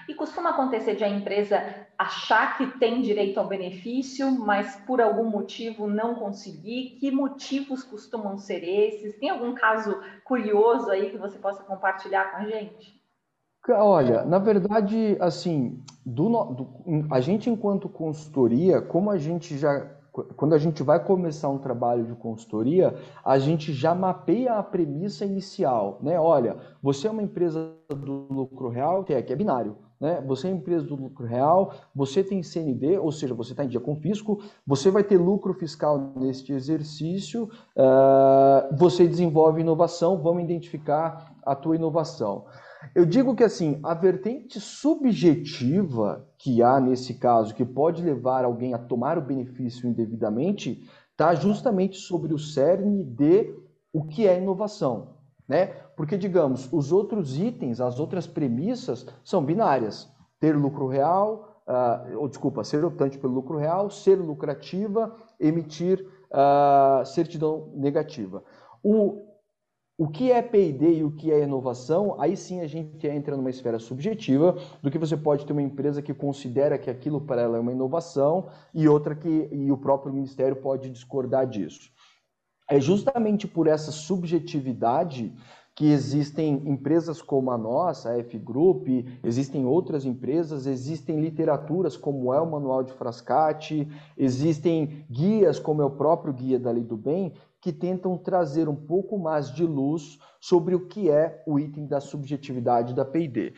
E 0.07 0.13
costuma 0.13 0.51
acontecer 0.51 0.95
de 0.95 1.03
a 1.03 1.09
empresa 1.09 1.87
achar 1.97 2.57
que 2.57 2.77
tem 2.79 3.01
direito 3.01 3.39
ao 3.39 3.47
benefício, 3.47 4.31
mas 4.31 4.75
por 4.85 5.01
algum 5.01 5.29
motivo 5.29 5.87
não 5.87 6.15
conseguir? 6.15 6.97
Que 6.99 7.09
motivos 7.11 7.83
costumam 7.83 8.37
ser 8.37 8.63
esses? 8.63 9.17
Tem 9.17 9.29
algum 9.29 9.53
caso 9.53 9.99
curioso 10.23 10.89
aí 10.91 11.09
que 11.09 11.17
você 11.17 11.37
possa 11.37 11.63
compartilhar 11.63 12.31
com 12.31 12.37
a 12.37 12.45
gente? 12.45 12.95
Olha, 13.67 14.23
na 14.23 14.37
verdade, 14.37 15.17
assim, 15.19 15.83
do, 16.05 16.29
do, 16.29 16.69
a 17.09 17.19
gente 17.19 17.49
enquanto 17.49 17.89
consultoria, 17.89 18.79
como 18.79 19.09
a 19.09 19.17
gente 19.17 19.57
já 19.57 19.89
quando 20.35 20.53
a 20.53 20.57
gente 20.57 20.81
vai 20.81 21.03
começar 21.03 21.49
um 21.49 21.57
trabalho 21.57 22.05
de 22.05 22.13
consultoria, 22.15 22.95
a 23.23 23.37
gente 23.37 23.73
já 23.73 23.93
mapeia 23.93 24.53
a 24.53 24.63
premissa 24.63 25.25
inicial, 25.25 25.99
né? 26.01 26.19
Olha, 26.19 26.57
você 26.81 27.07
é 27.07 27.11
uma 27.11 27.23
empresa 27.23 27.73
do 27.89 28.27
lucro 28.29 28.69
real, 28.69 29.03
que 29.03 29.13
é, 29.13 29.21
que 29.21 29.33
é 29.33 29.35
binário. 29.35 29.77
Né? 29.99 30.21
Você 30.27 30.47
é 30.47 30.51
empresa 30.51 30.85
do 30.85 30.95
lucro 30.95 31.25
real, 31.25 31.73
você 31.95 32.23
tem 32.23 32.43
CND, 32.43 32.97
ou 32.97 33.11
seja, 33.11 33.33
você 33.33 33.51
está 33.51 33.63
em 33.63 33.69
dia 33.69 33.79
com 33.79 33.95
fisco, 33.95 34.41
você 34.67 34.91
vai 34.91 35.03
ter 35.03 35.17
lucro 35.17 35.53
fiscal 35.53 36.13
neste 36.17 36.51
exercício, 36.51 37.49
uh, 37.77 38.75
você 38.77 39.07
desenvolve 39.07 39.61
inovação, 39.61 40.21
vamos 40.21 40.43
identificar 40.43 41.33
a 41.45 41.55
tua 41.55 41.75
inovação. 41.75 42.45
Eu 42.93 43.05
digo 43.05 43.35
que 43.35 43.43
assim, 43.43 43.79
a 43.83 43.93
vertente 43.93 44.59
subjetiva 44.59 46.27
que 46.37 46.61
há 46.61 46.79
nesse 46.79 47.15
caso, 47.15 47.55
que 47.55 47.65
pode 47.65 48.01
levar 48.01 48.45
alguém 48.45 48.73
a 48.73 48.77
tomar 48.77 49.17
o 49.17 49.21
benefício 49.21 49.89
indevidamente, 49.89 50.87
está 51.11 51.33
justamente 51.33 51.97
sobre 51.97 52.33
o 52.33 52.39
cerne 52.39 53.03
de 53.03 53.55
o 53.93 54.03
que 54.03 54.27
é 54.27 54.37
inovação. 54.37 55.15
Né? 55.47 55.67
Porque, 55.95 56.17
digamos, 56.17 56.71
os 56.73 56.91
outros 56.91 57.37
itens, 57.39 57.79
as 57.79 57.99
outras 57.99 58.27
premissas 58.27 59.05
são 59.23 59.43
binárias. 59.43 60.11
Ter 60.39 60.55
lucro 60.55 60.87
real, 60.87 61.61
uh, 61.67 62.17
ou 62.19 62.27
desculpa, 62.27 62.63
ser 62.63 62.83
optante 62.83 63.17
pelo 63.17 63.33
lucro 63.33 63.57
real, 63.57 63.89
ser 63.89 64.15
lucrativa, 64.15 65.15
emitir 65.39 66.05
uh, 66.31 67.05
certidão 67.05 67.71
negativa. 67.75 68.43
O, 68.83 69.34
o 69.97 70.09
que 70.09 70.29
é 70.29 70.41
P&D 70.41 70.95
e 70.95 71.03
o 71.05 71.11
que 71.11 71.31
é 71.31 71.43
inovação, 71.43 72.19
aí 72.19 72.35
sim 72.35 72.59
a 72.59 72.67
gente 72.67 73.07
entra 73.07 73.37
numa 73.37 73.49
esfera 73.49 73.79
subjetiva, 73.79 74.57
do 74.81 74.91
que 74.91 74.97
você 74.97 75.15
pode 75.15 75.45
ter 75.45 75.53
uma 75.53 75.61
empresa 75.61 76.01
que 76.01 76.13
considera 76.13 76.77
que 76.77 76.89
aquilo 76.89 77.21
para 77.21 77.41
ela 77.41 77.57
é 77.57 77.59
uma 77.61 77.71
inovação 77.71 78.49
e 78.73 78.89
outra 78.89 79.15
que 79.15 79.47
e 79.51 79.71
o 79.71 79.77
próprio 79.77 80.13
ministério 80.13 80.57
pode 80.57 80.89
discordar 80.89 81.47
disso. 81.47 81.89
É 82.69 82.79
justamente 82.79 83.47
por 83.47 83.67
essa 83.67 83.91
subjetividade 83.91 85.33
que 85.75 85.91
existem 85.91 86.61
empresas 86.65 87.21
como 87.21 87.51
a 87.51 87.57
nossa, 87.57 88.09
a 88.09 88.17
F 88.19 88.37
Group, 88.37 88.87
existem 89.23 89.65
outras 89.65 90.05
empresas, 90.05 90.65
existem 90.65 91.19
literaturas 91.19 91.97
como 91.97 92.33
é 92.33 92.39
o 92.39 92.49
Manual 92.49 92.81
de 92.81 92.93
Frascati, 92.93 93.87
existem 94.17 95.05
guias 95.09 95.59
como 95.59 95.81
é 95.81 95.85
o 95.85 95.91
próprio 95.91 96.33
Guia 96.33 96.57
da 96.57 96.71
Lei 96.71 96.83
do 96.83 96.95
Bem, 96.95 97.33
que 97.65 97.73
tentam 97.73 98.15
trazer 98.15 98.69
um 98.69 98.75
pouco 98.75 99.17
mais 99.17 99.51
de 99.51 99.65
luz 99.65 100.19
sobre 100.39 100.75
o 100.75 100.85
que 100.85 101.09
é 101.09 101.41
o 101.47 101.57
item 101.57 101.87
da 101.87 101.99
subjetividade 101.99 102.93
da 102.93 103.03
P&D. 103.03 103.55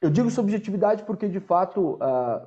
Eu 0.00 0.10
digo 0.10 0.30
subjetividade 0.30 1.02
porque, 1.02 1.28
de 1.28 1.40
fato, 1.40 1.94
uh, 1.94 2.46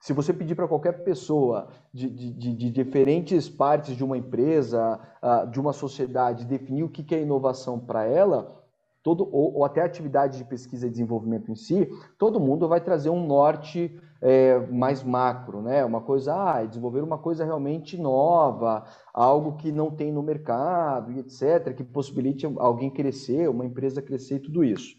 se 0.00 0.12
você 0.12 0.32
pedir 0.32 0.56
para 0.56 0.66
qualquer 0.66 1.04
pessoa 1.04 1.68
de, 1.94 2.10
de, 2.10 2.52
de, 2.54 2.70
diferentes 2.72 3.48
partes 3.48 3.96
de 3.96 4.02
uma 4.02 4.18
empresa, 4.18 4.98
uh, 5.22 5.48
de 5.48 5.60
uma 5.60 5.72
sociedade, 5.72 6.44
definir 6.44 6.82
o 6.82 6.88
que 6.88 7.14
é 7.14 7.22
inovação 7.22 7.78
para 7.78 8.04
ela, 8.04 8.57
todo, 9.02 9.28
ou, 9.32 9.56
ou, 9.56 9.64
até 9.64 9.82
atividade 9.82 10.38
de 10.38 10.44
pesquisa 10.44 10.86
e 10.86 10.90
desenvolvimento 10.90 11.50
em 11.50 11.54
si, 11.54 11.88
todo 12.18 12.40
mundo 12.40 12.68
vai 12.68 12.80
trazer 12.80 13.10
um 13.10 13.26
norte 13.26 13.98
é, 14.20 14.58
mais 14.70 15.02
macro, 15.02 15.62
né? 15.62 15.84
Uma 15.84 16.00
coisa, 16.00 16.34
ah, 16.34 16.64
desenvolver 16.64 17.02
uma 17.02 17.18
coisa 17.18 17.44
realmente 17.44 17.96
nova, 17.96 18.84
algo 19.14 19.56
que 19.56 19.70
não 19.70 19.90
tem 19.90 20.12
no 20.12 20.22
mercado, 20.22 21.12
etc., 21.18 21.74
que 21.74 21.84
possibilite 21.84 22.46
alguém 22.56 22.90
crescer, 22.90 23.48
uma 23.48 23.64
empresa 23.64 24.02
crescer 24.02 24.36
e 24.36 24.40
tudo 24.40 24.64
isso. 24.64 24.96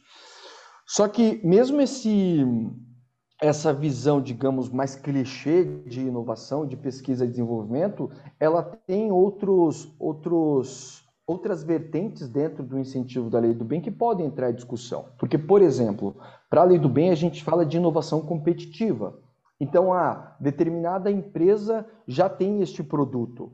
Só 0.87 1.07
que 1.07 1.39
mesmo 1.45 1.81
esse 1.81 2.45
essa 3.41 3.73
visão, 3.73 4.21
digamos, 4.21 4.69
mais 4.69 4.95
clichê 4.95 5.63
de 5.63 6.01
inovação, 6.01 6.65
de 6.65 6.75
pesquisa 6.75 7.23
e 7.23 7.29
desenvolvimento, 7.29 8.11
ela 8.37 8.61
tem 8.85 9.11
outros, 9.11 9.93
outros, 9.97 11.05
outras 11.29 11.63
vertentes 11.63 12.27
dentro 12.27 12.63
do 12.63 12.79
incentivo 12.79 13.29
da 13.29 13.39
lei 13.39 13.53
do 13.53 13.63
bem 13.63 13.79
que 13.79 13.91
podem 13.91 14.25
entrar 14.25 14.49
em 14.49 14.55
discussão. 14.55 15.05
Porque, 15.19 15.37
por 15.37 15.61
exemplo, 15.61 16.15
para 16.49 16.61
a 16.61 16.63
lei 16.63 16.79
do 16.79 16.89
bem 16.89 17.11
a 17.11 17.15
gente 17.15 17.43
fala 17.43 17.63
de 17.63 17.77
inovação 17.77 18.19
competitiva. 18.19 19.19
Então, 19.59 19.93
a 19.93 20.35
determinada 20.39 21.11
empresa 21.11 21.85
já 22.07 22.27
tem 22.27 22.61
este 22.61 22.81
produto. 22.81 23.53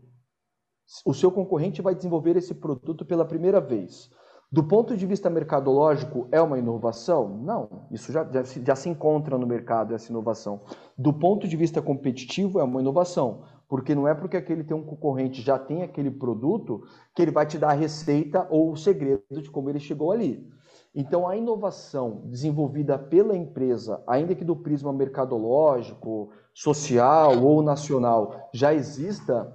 o 1.06 1.14
seu 1.14 1.30
concorrente 1.30 1.82
vai 1.82 1.94
desenvolver 1.94 2.38
esse 2.38 2.54
produto 2.54 3.04
pela 3.04 3.26
primeira 3.26 3.60
vez. 3.60 4.10
Do 4.52 4.64
ponto 4.64 4.96
de 4.96 5.06
vista 5.06 5.30
mercadológico, 5.30 6.30
é 6.32 6.42
uma 6.42 6.58
inovação? 6.58 7.40
Não, 7.40 7.88
isso 7.92 8.12
já, 8.12 8.24
já, 8.32 8.44
já, 8.44 8.76
se 8.76 8.88
encontra 8.88 9.38
no 9.38 9.46
mercado, 9.46 9.94
essa 9.94 10.12
inovação. 10.12 10.62
Do 10.98 11.12
ponto 11.12 11.46
de 11.46 11.58
vista 11.58 11.82
competitivo, 11.82 12.60
é 12.60 12.64
uma 12.64 12.80
inovação, 12.80 13.42
porque 13.68 13.96
não 13.96 14.08
é 14.08 14.14
porque 14.14 14.38
aquele 14.38 14.64
tem 14.64 14.76
um 14.76 14.84
concorrente 14.84 15.42
já 15.42 15.58
tem 15.58 15.84
aquele 15.84 16.12
produto 16.12 16.84
que 17.16 17.22
ele 17.22 17.32
vai 17.32 17.46
te 17.46 17.58
dar 17.58 17.70
a 17.70 17.74
receita 17.74 18.48
ou 18.50 18.72
o 18.72 18.78
segredo 18.78 19.24
de 19.30 19.50
como 19.50 19.70
ele 19.70 19.80
chegou 19.80 20.12
ali. 20.12 20.48
Então, 20.94 21.28
a 21.28 21.36
inovação 21.36 22.22
desenvolvida 22.26 22.98
pela 22.98 23.36
empresa, 23.36 24.02
ainda 24.08 24.34
que 24.34 24.46
do 24.46 24.56
prisma 24.56 24.94
mercadológico, 24.94 26.32
social 26.54 27.44
ou 27.44 27.62
nacional, 27.62 28.50
já 28.54 28.74
exista 28.74 29.54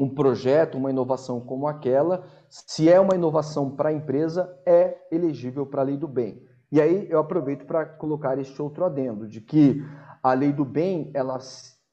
um 0.00 0.08
projeto, 0.08 0.76
uma 0.76 0.90
inovação 0.90 1.40
como 1.40 1.68
aquela, 1.68 2.24
se 2.48 2.90
é 2.90 2.98
uma 2.98 3.14
inovação 3.14 3.70
para 3.70 3.90
a 3.90 3.92
empresa, 3.92 4.58
é 4.66 4.98
elegível 5.10 5.64
para 5.64 5.82
a 5.82 5.84
lei 5.84 5.96
do 5.96 6.08
bem. 6.08 6.42
E 6.70 6.80
aí 6.80 7.06
eu 7.08 7.20
aproveito 7.20 7.64
para 7.64 7.86
colocar 7.86 8.36
este 8.38 8.60
outro 8.60 8.84
adendo, 8.84 9.28
de 9.28 9.40
que 9.40 9.82
a 10.20 10.32
lei 10.32 10.52
do 10.52 10.64
bem, 10.64 11.12
ela 11.14 11.38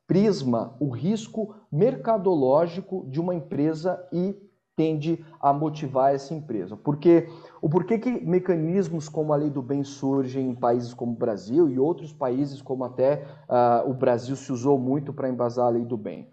prisma 0.07 0.75
o 0.79 0.89
risco 0.89 1.55
mercadológico 1.71 3.05
de 3.09 3.19
uma 3.19 3.33
empresa 3.33 4.05
e 4.11 4.35
tende 4.75 5.23
a 5.39 5.53
motivar 5.53 6.13
essa 6.13 6.33
empresa. 6.33 6.75
Porque 6.75 7.27
o 7.61 7.69
porquê 7.69 7.99
que 7.99 8.09
mecanismos 8.25 9.07
como 9.07 9.31
a 9.33 9.35
lei 9.35 9.49
do 9.49 9.61
bem 9.61 9.83
surgem 9.83 10.49
em 10.49 10.55
países 10.55 10.93
como 10.93 11.13
o 11.13 11.17
Brasil 11.17 11.69
e 11.69 11.77
outros 11.77 12.11
países 12.11 12.61
como 12.61 12.83
até 12.83 13.25
uh, 13.47 13.89
o 13.89 13.93
Brasil 13.93 14.35
se 14.35 14.51
usou 14.51 14.79
muito 14.79 15.13
para 15.13 15.29
embasar 15.29 15.67
a 15.67 15.69
lei 15.69 15.85
do 15.85 15.97
bem? 15.97 16.27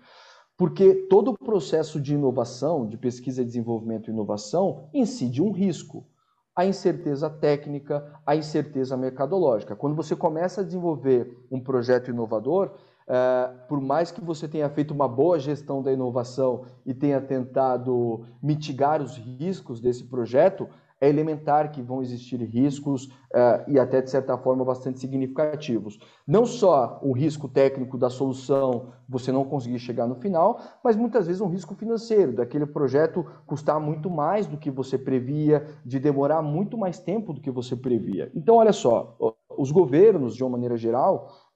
Porque 0.56 0.94
todo 1.08 1.30
o 1.30 1.38
processo 1.38 2.00
de 2.00 2.14
inovação, 2.14 2.86
de 2.86 2.96
pesquisa, 2.96 3.44
desenvolvimento 3.44 4.08
e 4.08 4.12
inovação, 4.12 4.88
incide 4.92 5.42
um 5.42 5.52
risco. 5.52 6.06
A 6.54 6.66
incerteza 6.66 7.30
técnica, 7.30 8.12
a 8.26 8.36
incerteza 8.36 8.94
mercadológica. 8.94 9.74
Quando 9.74 9.96
você 9.96 10.14
começa 10.14 10.60
a 10.60 10.64
desenvolver 10.64 11.34
um 11.50 11.60
projeto 11.60 12.10
inovador, 12.10 12.72
Uh, 13.10 13.66
por 13.66 13.80
mais 13.80 14.12
que 14.12 14.20
você 14.20 14.46
tenha 14.46 14.70
feito 14.70 14.94
uma 14.94 15.08
boa 15.08 15.36
gestão 15.36 15.82
da 15.82 15.92
inovação 15.92 16.62
e 16.86 16.94
tenha 16.94 17.20
tentado 17.20 18.20
mitigar 18.40 19.02
os 19.02 19.16
riscos 19.16 19.80
desse 19.80 20.04
projeto, 20.04 20.68
é 21.00 21.08
elementar 21.08 21.72
que 21.72 21.82
vão 21.82 22.02
existir 22.02 22.36
riscos 22.42 23.06
uh, 23.06 23.68
e 23.68 23.80
até 23.80 24.00
de 24.00 24.08
certa 24.08 24.38
forma 24.38 24.64
bastante 24.64 25.00
significativos. 25.00 25.98
Não 26.24 26.46
só 26.46 27.00
o 27.02 27.12
risco 27.12 27.48
técnico 27.48 27.98
da 27.98 28.08
solução, 28.08 28.92
você 29.08 29.32
não 29.32 29.44
conseguir 29.44 29.80
chegar 29.80 30.06
no 30.06 30.14
final, 30.14 30.60
mas 30.84 30.94
muitas 30.94 31.26
vezes 31.26 31.40
um 31.40 31.48
risco 31.48 31.74
financeiro, 31.74 32.32
daquele 32.34 32.66
projeto 32.66 33.26
custar 33.44 33.80
muito 33.80 34.08
mais 34.08 34.46
do 34.46 34.56
que 34.56 34.70
você 34.70 34.96
previa, 34.96 35.66
de 35.84 35.98
demorar 35.98 36.42
muito 36.42 36.78
mais 36.78 37.00
tempo 37.00 37.32
do 37.32 37.40
que 37.40 37.50
você 37.50 37.74
previa. 37.74 38.30
Então, 38.36 38.54
olha 38.54 38.72
só, 38.72 39.16
os 39.58 39.72
governos, 39.72 40.36
de 40.36 40.44
uma 40.44 40.50
maneira 40.50 40.76
geral, 40.76 41.49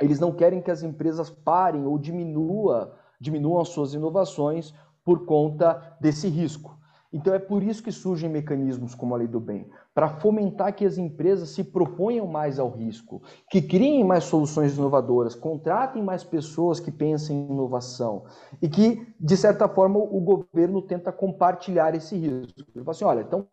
eles 0.00 0.20
não 0.20 0.32
querem 0.32 0.60
que 0.60 0.70
as 0.70 0.82
empresas 0.82 1.30
parem 1.30 1.86
ou 1.86 1.98
diminua, 1.98 2.94
diminuam 3.20 3.60
as 3.60 3.68
suas 3.68 3.94
inovações 3.94 4.74
por 5.04 5.24
conta 5.24 5.96
desse 6.00 6.28
risco. 6.28 6.78
Então 7.10 7.32
é 7.32 7.38
por 7.38 7.62
isso 7.62 7.82
que 7.82 7.90
surgem 7.90 8.28
mecanismos 8.28 8.94
como 8.94 9.14
a 9.14 9.18
lei 9.18 9.26
do 9.26 9.40
bem, 9.40 9.66
para 9.94 10.10
fomentar 10.20 10.74
que 10.74 10.84
as 10.84 10.98
empresas 10.98 11.48
se 11.50 11.64
proponham 11.64 12.26
mais 12.26 12.58
ao 12.58 12.70
risco, 12.70 13.22
que 13.50 13.62
criem 13.62 14.04
mais 14.04 14.24
soluções 14.24 14.76
inovadoras, 14.76 15.34
contratem 15.34 16.02
mais 16.02 16.22
pessoas 16.22 16.78
que 16.78 16.90
pensem 16.90 17.38
em 17.38 17.50
inovação 17.50 18.24
e 18.60 18.68
que, 18.68 19.06
de 19.18 19.36
certa 19.38 19.66
forma, 19.66 19.98
o 19.98 20.20
governo 20.20 20.82
tenta 20.82 21.10
compartilhar 21.10 21.94
esse 21.94 22.14
risco. 22.14 22.70
Ele 22.74 22.84
fala 22.84 22.90
assim, 22.90 23.04
olha, 23.04 23.22
então 23.22 23.46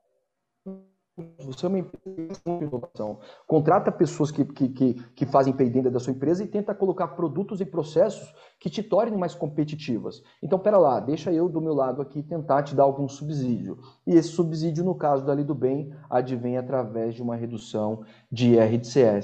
você 1.40 1.66
é 1.66 1.70
uma 1.70 1.80
empresa 1.80 2.42
de 2.46 2.66
inovação. 2.66 3.20
Contrata 3.48 3.90
pessoas 3.92 4.32
que, 4.32 4.44
que, 4.44 4.68
que, 4.70 4.94
que 5.16 5.26
fazem 5.26 5.54
dentro 5.54 5.90
da 5.90 6.00
sua 6.00 6.12
empresa 6.12 6.44
e 6.44 6.48
tenta 6.48 6.76
colocar 6.76 7.10
produtos 7.10 7.62
e 7.62 7.66
processos 7.66 8.34
que 8.60 8.70
te 8.70 8.84
tornem 8.84 9.18
mais 9.18 9.34
competitivas. 9.34 10.22
Então, 10.44 10.60
pera 10.60 10.78
lá, 10.78 11.00
deixa 11.00 11.32
eu 11.32 11.48
do 11.48 11.62
meu 11.62 11.74
lado 11.74 12.02
aqui 12.02 12.22
tentar 12.22 12.64
te 12.64 12.76
dar 12.76 12.84
algum 12.84 13.08
subsídio. 13.08 13.78
E 14.06 14.14
esse 14.14 14.30
subsídio, 14.30 14.84
no 14.84 14.96
caso 14.96 15.26
da 15.26 15.34
Lei 15.34 15.46
do 15.46 15.56
Bem, 15.56 15.94
advém 16.10 16.58
através 16.58 17.16
de 17.16 17.22
uma 17.22 17.36
redução 17.36 18.04
de 18.30 18.56
IR 18.56 18.82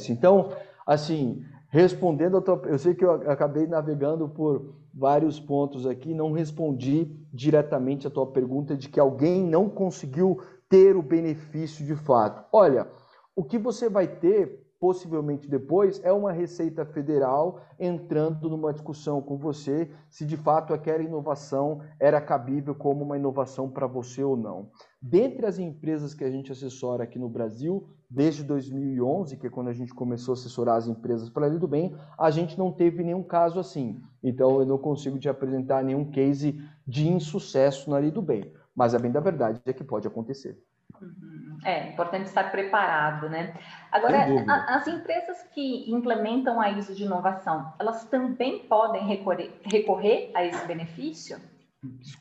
Então, 0.09 0.49
assim, 0.87 1.43
respondendo 1.67 2.37
a 2.37 2.41
tua... 2.41 2.61
Eu 2.65 2.79
sei 2.79 2.95
que 2.95 3.03
eu 3.03 3.11
acabei 3.29 3.67
navegando 3.67 4.29
por 4.29 4.75
vários 4.93 5.39
pontos 5.39 5.85
aqui, 5.85 6.13
não 6.13 6.31
respondi 6.31 7.11
diretamente 7.33 8.07
a 8.07 8.09
tua 8.09 8.27
pergunta 8.27 8.75
de 8.75 8.89
que 8.89 8.99
alguém 8.99 9.43
não 9.43 9.69
conseguiu 9.69 10.39
ter 10.71 10.95
o 10.95 11.03
benefício 11.03 11.85
de 11.85 11.97
fato. 11.97 12.47
Olha, 12.49 12.87
o 13.35 13.43
que 13.43 13.59
você 13.59 13.89
vai 13.89 14.07
ter 14.07 14.71
possivelmente 14.79 15.47
depois 15.47 16.01
é 16.03 16.11
uma 16.13 16.31
Receita 16.31 16.85
Federal 16.85 17.59
entrando 17.77 18.49
numa 18.49 18.73
discussão 18.73 19.21
com 19.21 19.37
você 19.37 19.91
se 20.09 20.25
de 20.25 20.35
fato 20.37 20.73
aquela 20.73 21.03
inovação 21.03 21.81
era 21.99 22.21
cabível 22.21 22.73
como 22.73 23.03
uma 23.03 23.17
inovação 23.17 23.69
para 23.69 23.85
você 23.85 24.23
ou 24.23 24.37
não. 24.37 24.71
Dentre 24.99 25.45
as 25.45 25.59
empresas 25.59 26.15
que 26.15 26.23
a 26.23 26.31
gente 26.31 26.53
assessora 26.53 27.03
aqui 27.03 27.19
no 27.19 27.29
Brasil, 27.29 27.85
desde 28.09 28.41
2011, 28.43 29.37
que 29.37 29.47
é 29.47 29.49
quando 29.49 29.67
a 29.67 29.73
gente 29.73 29.93
começou 29.93 30.31
a 30.31 30.35
assessorar 30.37 30.77
as 30.77 30.87
empresas 30.87 31.29
para 31.29 31.45
a 31.45 31.49
Lei 31.49 31.59
do 31.59 31.67
Bem, 31.67 31.93
a 32.17 32.31
gente 32.31 32.57
não 32.57 32.71
teve 32.71 33.03
nenhum 33.03 33.23
caso 33.23 33.59
assim. 33.59 34.01
Então 34.23 34.61
eu 34.61 34.65
não 34.65 34.77
consigo 34.77 35.19
te 35.19 35.27
apresentar 35.27 35.83
nenhum 35.83 36.09
case 36.09 36.59
de 36.87 37.07
insucesso 37.07 37.89
na 37.89 37.97
Lei 37.97 38.09
do 38.09 38.21
Bem 38.21 38.51
mas 38.81 38.95
a 38.95 38.99
bem 38.99 39.11
da 39.11 39.19
verdade 39.19 39.61
é 39.63 39.73
que 39.73 39.83
pode 39.83 40.07
acontecer. 40.07 40.57
Uhum. 40.99 41.59
É 41.63 41.89
importante 41.89 42.25
estar 42.25 42.49
preparado, 42.49 43.29
né? 43.29 43.53
Agora, 43.91 44.25
a, 44.47 44.77
as 44.77 44.87
empresas 44.87 45.43
que 45.53 45.85
implementam 45.93 46.59
a 46.59 46.71
ISO 46.71 46.95
de 46.95 47.03
inovação, 47.03 47.71
elas 47.77 48.05
também 48.05 48.67
podem 48.67 49.05
recorrer, 49.05 49.53
recorrer 49.63 50.31
a 50.33 50.43
esse 50.43 50.65
benefício? 50.65 51.37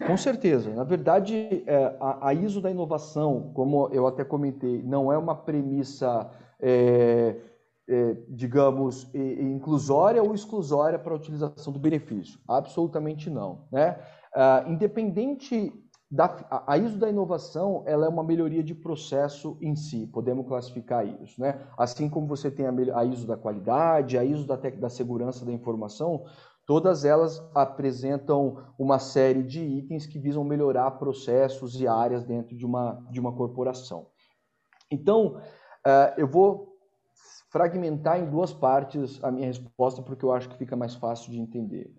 Com 0.07 0.18
certeza. 0.18 0.68
Na 0.75 0.85
verdade, 0.85 1.64
é, 1.66 1.96
a, 1.99 2.29
a, 2.29 2.35
ISO 2.35 2.61
da 2.61 2.70
inovação, 2.70 3.51
como 3.55 3.88
eu 3.90 4.07
até 4.07 4.23
comentei, 4.23 4.83
não 4.83 5.11
é 5.11 5.16
uma 5.16 5.35
premissa, 5.35 6.31
é, 6.61 7.37
é, 7.88 8.16
digamos, 8.29 9.09
inclusória 9.14 10.23
ou 10.23 10.35
exclusória 10.35 10.99
para 10.99 11.14
a 11.14 11.16
utilização 11.16 11.73
do 11.73 11.79
benefício. 11.79 12.38
Absolutamente 12.46 13.31
não. 13.31 13.62
Né? 13.73 13.96
Uh, 14.37 14.70
independente 14.70 15.73
da, 16.11 16.64
a 16.66 16.77
ISO 16.77 16.99
da 16.99 17.09
inovação 17.09 17.85
ela 17.87 18.05
é 18.05 18.09
uma 18.09 18.25
melhoria 18.25 18.64
de 18.64 18.75
processo 18.75 19.57
em 19.61 19.77
si, 19.77 20.09
podemos 20.09 20.46
classificar 20.46 21.07
isso. 21.07 21.40
Né? 21.40 21.64
Assim 21.79 22.09
como 22.09 22.27
você 22.27 22.51
tem 22.51 22.66
a, 22.66 23.05
ISO 23.05 23.27
da 23.27 23.37
qualidade, 23.37 24.18
a 24.18 24.25
ISO 24.25 24.44
da, 24.44 24.57
da 24.57 24.88
segurança 24.88 25.44
da 25.44 25.53
informação, 25.53 26.25
todas 26.66 27.05
elas 27.05 27.40
apresentam 27.55 28.59
uma 28.77 28.99
série 28.99 29.44
de 29.44 29.61
itens 29.61 30.05
que 30.05 30.18
visam 30.18 30.42
melhorar 30.42 30.90
processos 30.92 31.81
e 31.81 31.87
áreas 31.87 32.25
dentro 32.25 32.57
de 32.57 32.66
uma, 32.66 33.07
de 33.11 33.20
uma 33.20 33.33
corporação. 33.33 34.09
Então, 34.90 35.37
uh, 35.87 36.12
eu 36.16 36.27
vou 36.27 36.77
fragmentar 37.51 38.18
em 38.18 38.29
duas 38.29 38.53
partes 38.53 39.23
a 39.23 39.31
minha 39.31 39.46
resposta, 39.46 40.03
porque 40.03 40.25
eu 40.25 40.33
acho 40.33 40.49
que 40.49 40.57
fica 40.57 40.77
mais 40.77 40.94
fácil 40.94 41.31
de 41.31 41.38
entender. 41.38 41.92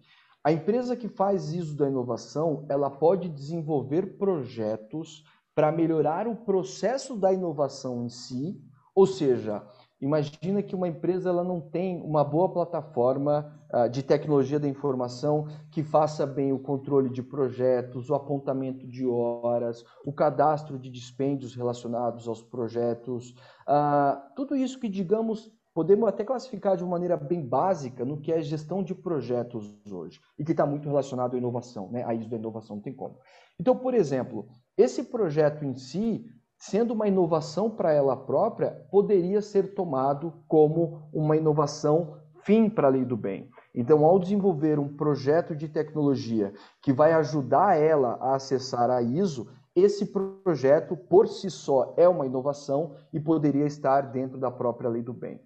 A 0.44 0.52
empresa 0.52 0.96
que 0.96 1.08
faz 1.08 1.54
isso 1.54 1.78
da 1.78 1.88
inovação, 1.88 2.66
ela 2.68 2.90
pode 2.90 3.30
desenvolver 3.30 4.18
projetos 4.18 5.24
para 5.54 5.72
melhorar 5.72 6.28
o 6.28 6.36
processo 6.36 7.16
da 7.16 7.32
inovação 7.32 8.04
em 8.04 8.10
si, 8.10 8.60
ou 8.96 9.06
seja, 9.06 9.64
imagina 10.02 10.64
que 10.64 10.76
uma 10.76 10.88
empresa 10.88 11.30
ela 11.30 11.44
não 11.44 11.62
tem 11.62 12.02
uma 12.02 12.24
boa 12.24 12.52
plataforma 12.52 13.54
uh, 13.72 13.88
de 13.88 14.02
tecnologia 14.02 14.60
da 14.60 14.68
informação 14.68 15.48
que 15.70 15.84
faça 15.84 16.26
bem 16.26 16.52
o 16.52 16.60
controle 16.60 17.12
de 17.12 17.22
projetos, 17.22 18.10
o 18.10 18.16
apontamento 18.16 18.88
de 18.88 19.06
horas, 19.06 19.86
o 20.04 20.12
cadastro 20.12 20.80
de 20.80 20.90
dispêndios 20.90 21.54
relacionados 21.54 22.28
aos 22.28 22.42
projetos, 22.42 23.36
uh, 23.68 24.20
tudo 24.36 24.56
isso 24.56 24.80
que 24.80 24.90
digamos 24.90 25.52
podemos 25.74 26.08
até 26.08 26.24
classificar 26.24 26.76
de 26.76 26.84
uma 26.84 26.92
maneira 26.92 27.16
bem 27.16 27.46
básica 27.46 28.04
no 28.04 28.20
que 28.20 28.32
é 28.32 28.42
gestão 28.42 28.84
de 28.84 28.94
projetos 28.94 29.74
hoje, 29.90 30.20
e 30.38 30.44
que 30.44 30.52
está 30.52 30.66
muito 30.66 30.88
relacionado 30.88 31.36
à 31.36 31.38
inovação, 31.38 31.90
né? 31.92 32.04
a 32.06 32.14
ISO 32.14 32.30
da 32.30 32.38
inovação 32.38 32.78
não 32.78 32.84
tem 32.84 32.94
como. 32.94 33.18
Então, 33.60 33.76
por 33.76 33.94
exemplo, 33.94 34.48
esse 34.78 35.04
projeto 35.04 35.64
em 35.64 35.76
si, 35.76 36.26
sendo 36.58 36.94
uma 36.94 37.08
inovação 37.08 37.70
para 37.70 37.94
ela 37.94 38.16
própria, 38.16 38.72
poderia 38.92 39.42
ser 39.42 39.74
tomado 39.74 40.34
como 40.48 41.10
uma 41.14 41.38
inovação 41.38 42.18
fim 42.44 42.70
para 42.70 42.88
a 42.88 42.92
lei 42.92 43.06
do 43.06 43.16
bem. 43.16 43.50
Então, 43.74 44.04
ao 44.04 44.20
desenvolver 44.20 44.80
um 44.80 44.96
projeto 44.96 45.56
de 45.56 45.70
tecnologia 45.70 46.54
que 46.82 46.92
vai 46.92 47.14
ajudar 47.14 47.80
ela 47.80 48.18
a 48.20 48.36
acessar 48.36 48.90
a 48.90 49.02
ISO, 49.02 49.48
esse 49.76 50.08
projeto 50.08 50.98
por 50.98 51.28
si 51.28 51.50
só 51.50 51.94
é 51.96 52.08
uma 52.08 52.26
inovação 52.26 52.96
e 53.14 53.20
poderia 53.20 53.66
estar 53.66 54.02
dentro 54.02 54.38
da 54.38 54.52
própria 54.52 54.90
lei 54.90 55.02
do 55.02 55.14
bem. 55.14 55.40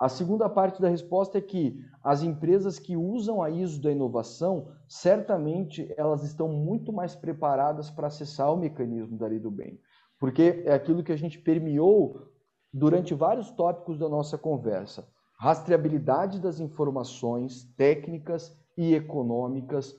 A 0.00 0.08
segunda 0.08 0.48
parte 0.48 0.80
da 0.80 0.88
resposta 0.88 1.36
é 1.36 1.42
que 1.42 1.78
as 2.02 2.22
empresas 2.22 2.78
que 2.78 2.96
usam 2.96 3.42
a 3.42 3.50
ISO 3.50 3.82
da 3.82 3.92
inovação, 3.92 4.68
certamente 4.88 5.92
elas 5.94 6.24
estão 6.24 6.48
muito 6.48 6.90
mais 6.90 7.14
preparadas 7.14 7.90
para 7.90 8.06
acessar 8.06 8.50
o 8.50 8.56
mecanismo 8.56 9.18
da 9.18 9.26
lei 9.26 9.38
do 9.38 9.50
bem. 9.50 9.78
Porque 10.18 10.62
é 10.64 10.72
aquilo 10.72 11.04
que 11.04 11.12
a 11.12 11.18
gente 11.18 11.38
permeou 11.38 12.30
durante 12.72 13.12
vários 13.12 13.50
tópicos 13.50 13.98
da 13.98 14.08
nossa 14.08 14.38
conversa. 14.38 15.06
Rastreabilidade 15.38 16.40
das 16.40 16.60
informações 16.60 17.64
técnicas 17.76 18.58
e 18.78 18.94
econômicas, 18.94 19.94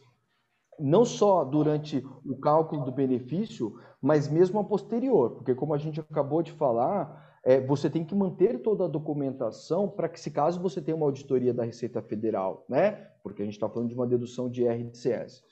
não 0.80 1.06
só 1.06 1.46
durante 1.46 2.04
o 2.26 2.36
cálculo 2.38 2.86
do 2.86 2.92
benefício, 2.92 3.80
mas 4.02 4.28
mesmo 4.28 4.60
a 4.60 4.64
posterior, 4.64 5.36
porque 5.36 5.54
como 5.54 5.76
a 5.76 5.78
gente 5.78 6.00
acabou 6.00 6.42
de 6.42 6.52
falar, 6.54 7.31
é, 7.44 7.60
você 7.60 7.90
tem 7.90 8.06
que 8.06 8.14
manter 8.14 8.62
toda 8.62 8.86
a 8.86 8.88
documentação 8.88 9.88
para 9.88 10.08
que, 10.08 10.20
se 10.20 10.30
caso 10.30 10.60
você 10.60 10.82
tenha 10.82 10.96
uma 10.96 11.06
auditoria 11.06 11.54
da 11.54 11.64
Receita 11.64 12.02
Federal, 12.02 12.66
né? 12.70 13.08
Porque 13.24 13.42
a 13.42 13.46
gente 13.46 13.56
está 13.56 13.68
falando 13.68 13.90
de 13.90 13.96
uma 13.96 14.08
dedução 14.08 14.50
de 14.50 14.68
RDCS. 14.68 15.44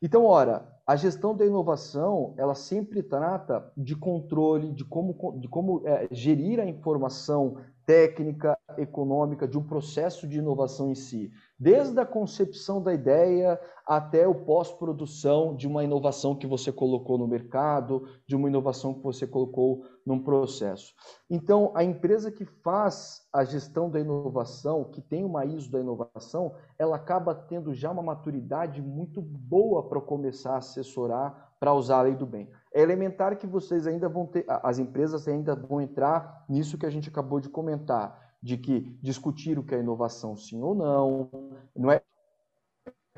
Então, 0.00 0.24
ora, 0.24 0.68
a 0.84 0.96
gestão 0.96 1.34
da 1.36 1.46
inovação, 1.46 2.34
ela 2.36 2.56
sempre 2.56 3.02
trata 3.04 3.70
de 3.76 3.94
controle, 3.94 4.72
de 4.72 4.84
como, 4.84 5.38
de 5.38 5.48
como 5.48 5.82
é, 5.86 6.08
gerir 6.10 6.58
a 6.58 6.66
informação 6.66 7.56
técnica, 7.86 8.58
econômica, 8.76 9.46
de 9.46 9.58
um 9.58 9.62
processo 9.62 10.26
de 10.26 10.38
inovação 10.38 10.90
em 10.90 10.94
si 10.94 11.32
desde 11.62 12.00
a 12.00 12.04
concepção 12.04 12.82
da 12.82 12.92
ideia 12.92 13.56
até 13.86 14.26
o 14.26 14.34
pós-produção 14.34 15.54
de 15.54 15.68
uma 15.68 15.84
inovação 15.84 16.34
que 16.34 16.44
você 16.44 16.72
colocou 16.72 17.16
no 17.16 17.28
mercado, 17.28 18.08
de 18.26 18.34
uma 18.34 18.48
inovação 18.48 18.92
que 18.92 19.00
você 19.00 19.28
colocou 19.28 19.84
num 20.04 20.18
processo. 20.18 20.92
Então, 21.30 21.70
a 21.76 21.84
empresa 21.84 22.32
que 22.32 22.44
faz 22.44 23.28
a 23.32 23.44
gestão 23.44 23.88
da 23.88 24.00
inovação, 24.00 24.82
que 24.82 25.00
tem 25.00 25.24
uma 25.24 25.46
ISO 25.46 25.70
da 25.70 25.78
inovação, 25.78 26.56
ela 26.76 26.96
acaba 26.96 27.32
tendo 27.32 27.72
já 27.72 27.92
uma 27.92 28.02
maturidade 28.02 28.82
muito 28.82 29.22
boa 29.22 29.88
para 29.88 30.00
começar 30.00 30.54
a 30.54 30.58
assessorar 30.58 31.52
para 31.60 31.72
usar 31.72 32.00
a 32.00 32.02
lei 32.02 32.16
do 32.16 32.26
bem. 32.26 32.50
É 32.74 32.80
elementar 32.80 33.36
que 33.36 33.46
vocês 33.46 33.86
ainda 33.86 34.08
vão 34.08 34.26
ter, 34.26 34.44
as 34.48 34.78
empresas 34.78 35.28
ainda 35.28 35.54
vão 35.54 35.80
entrar 35.80 36.44
nisso 36.48 36.78
que 36.78 36.86
a 36.86 36.90
gente 36.90 37.08
acabou 37.08 37.40
de 37.40 37.48
comentar 37.48 38.20
de 38.42 38.56
que 38.56 38.98
discutir 39.00 39.58
o 39.58 39.62
que 39.62 39.74
é 39.74 39.78
inovação 39.78 40.36
sim 40.36 40.60
ou 40.60 40.74
não, 40.74 41.30
não 41.76 41.90
é 41.92 42.02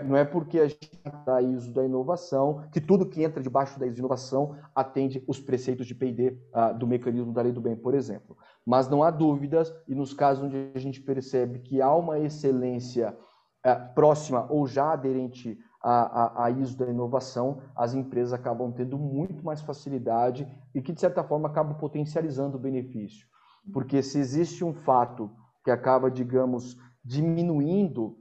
não 0.02 0.16
é 0.16 0.24
porque 0.24 0.58
a 0.58 0.66
gente 0.66 0.90
está 0.92 1.40
ISO 1.40 1.72
da 1.72 1.84
inovação 1.84 2.64
que 2.72 2.80
tudo 2.80 3.08
que 3.08 3.22
entra 3.22 3.40
debaixo 3.40 3.78
da 3.78 3.86
ISO 3.86 3.94
de 3.94 4.00
inovação 4.00 4.56
atende 4.74 5.22
os 5.26 5.40
preceitos 5.40 5.86
de 5.86 5.94
P&D 5.94 6.30
uh, 6.30 6.38
ah, 6.52 6.72
do 6.72 6.84
mecanismo 6.84 7.32
da 7.32 7.42
lei 7.42 7.52
do 7.52 7.60
bem, 7.60 7.76
por 7.76 7.94
exemplo. 7.94 8.36
Mas 8.66 8.88
não 8.88 9.04
há 9.04 9.10
dúvidas, 9.12 9.72
e 9.86 9.94
nos 9.94 10.12
casos 10.12 10.42
onde 10.42 10.72
a 10.74 10.78
gente 10.80 11.00
percebe 11.00 11.60
que 11.60 11.80
há 11.80 11.94
uma 11.94 12.18
excelência 12.18 13.16
uh, 13.64 13.94
próxima 13.94 14.50
ou 14.50 14.66
já 14.66 14.92
aderente 14.92 15.56
à, 15.84 16.44
à, 16.44 16.44
à 16.46 16.50
ISO 16.50 16.78
da 16.78 16.86
inovação, 16.86 17.58
as 17.76 17.92
empresas 17.92 18.32
acabam 18.32 18.72
tendo 18.72 18.96
muito 18.96 19.44
mais 19.44 19.60
facilidade 19.60 20.48
e 20.74 20.80
que, 20.80 20.94
de 20.94 21.00
certa 21.00 21.22
forma, 21.22 21.46
acabam 21.46 21.76
potencializando 21.76 22.56
o 22.56 22.60
benefício. 22.60 23.26
Porque 23.70 24.02
se 24.02 24.18
existe 24.18 24.64
um 24.64 24.72
fato 24.72 25.30
que 25.62 25.70
acaba, 25.70 26.10
digamos, 26.10 26.78
diminuindo 27.04 28.16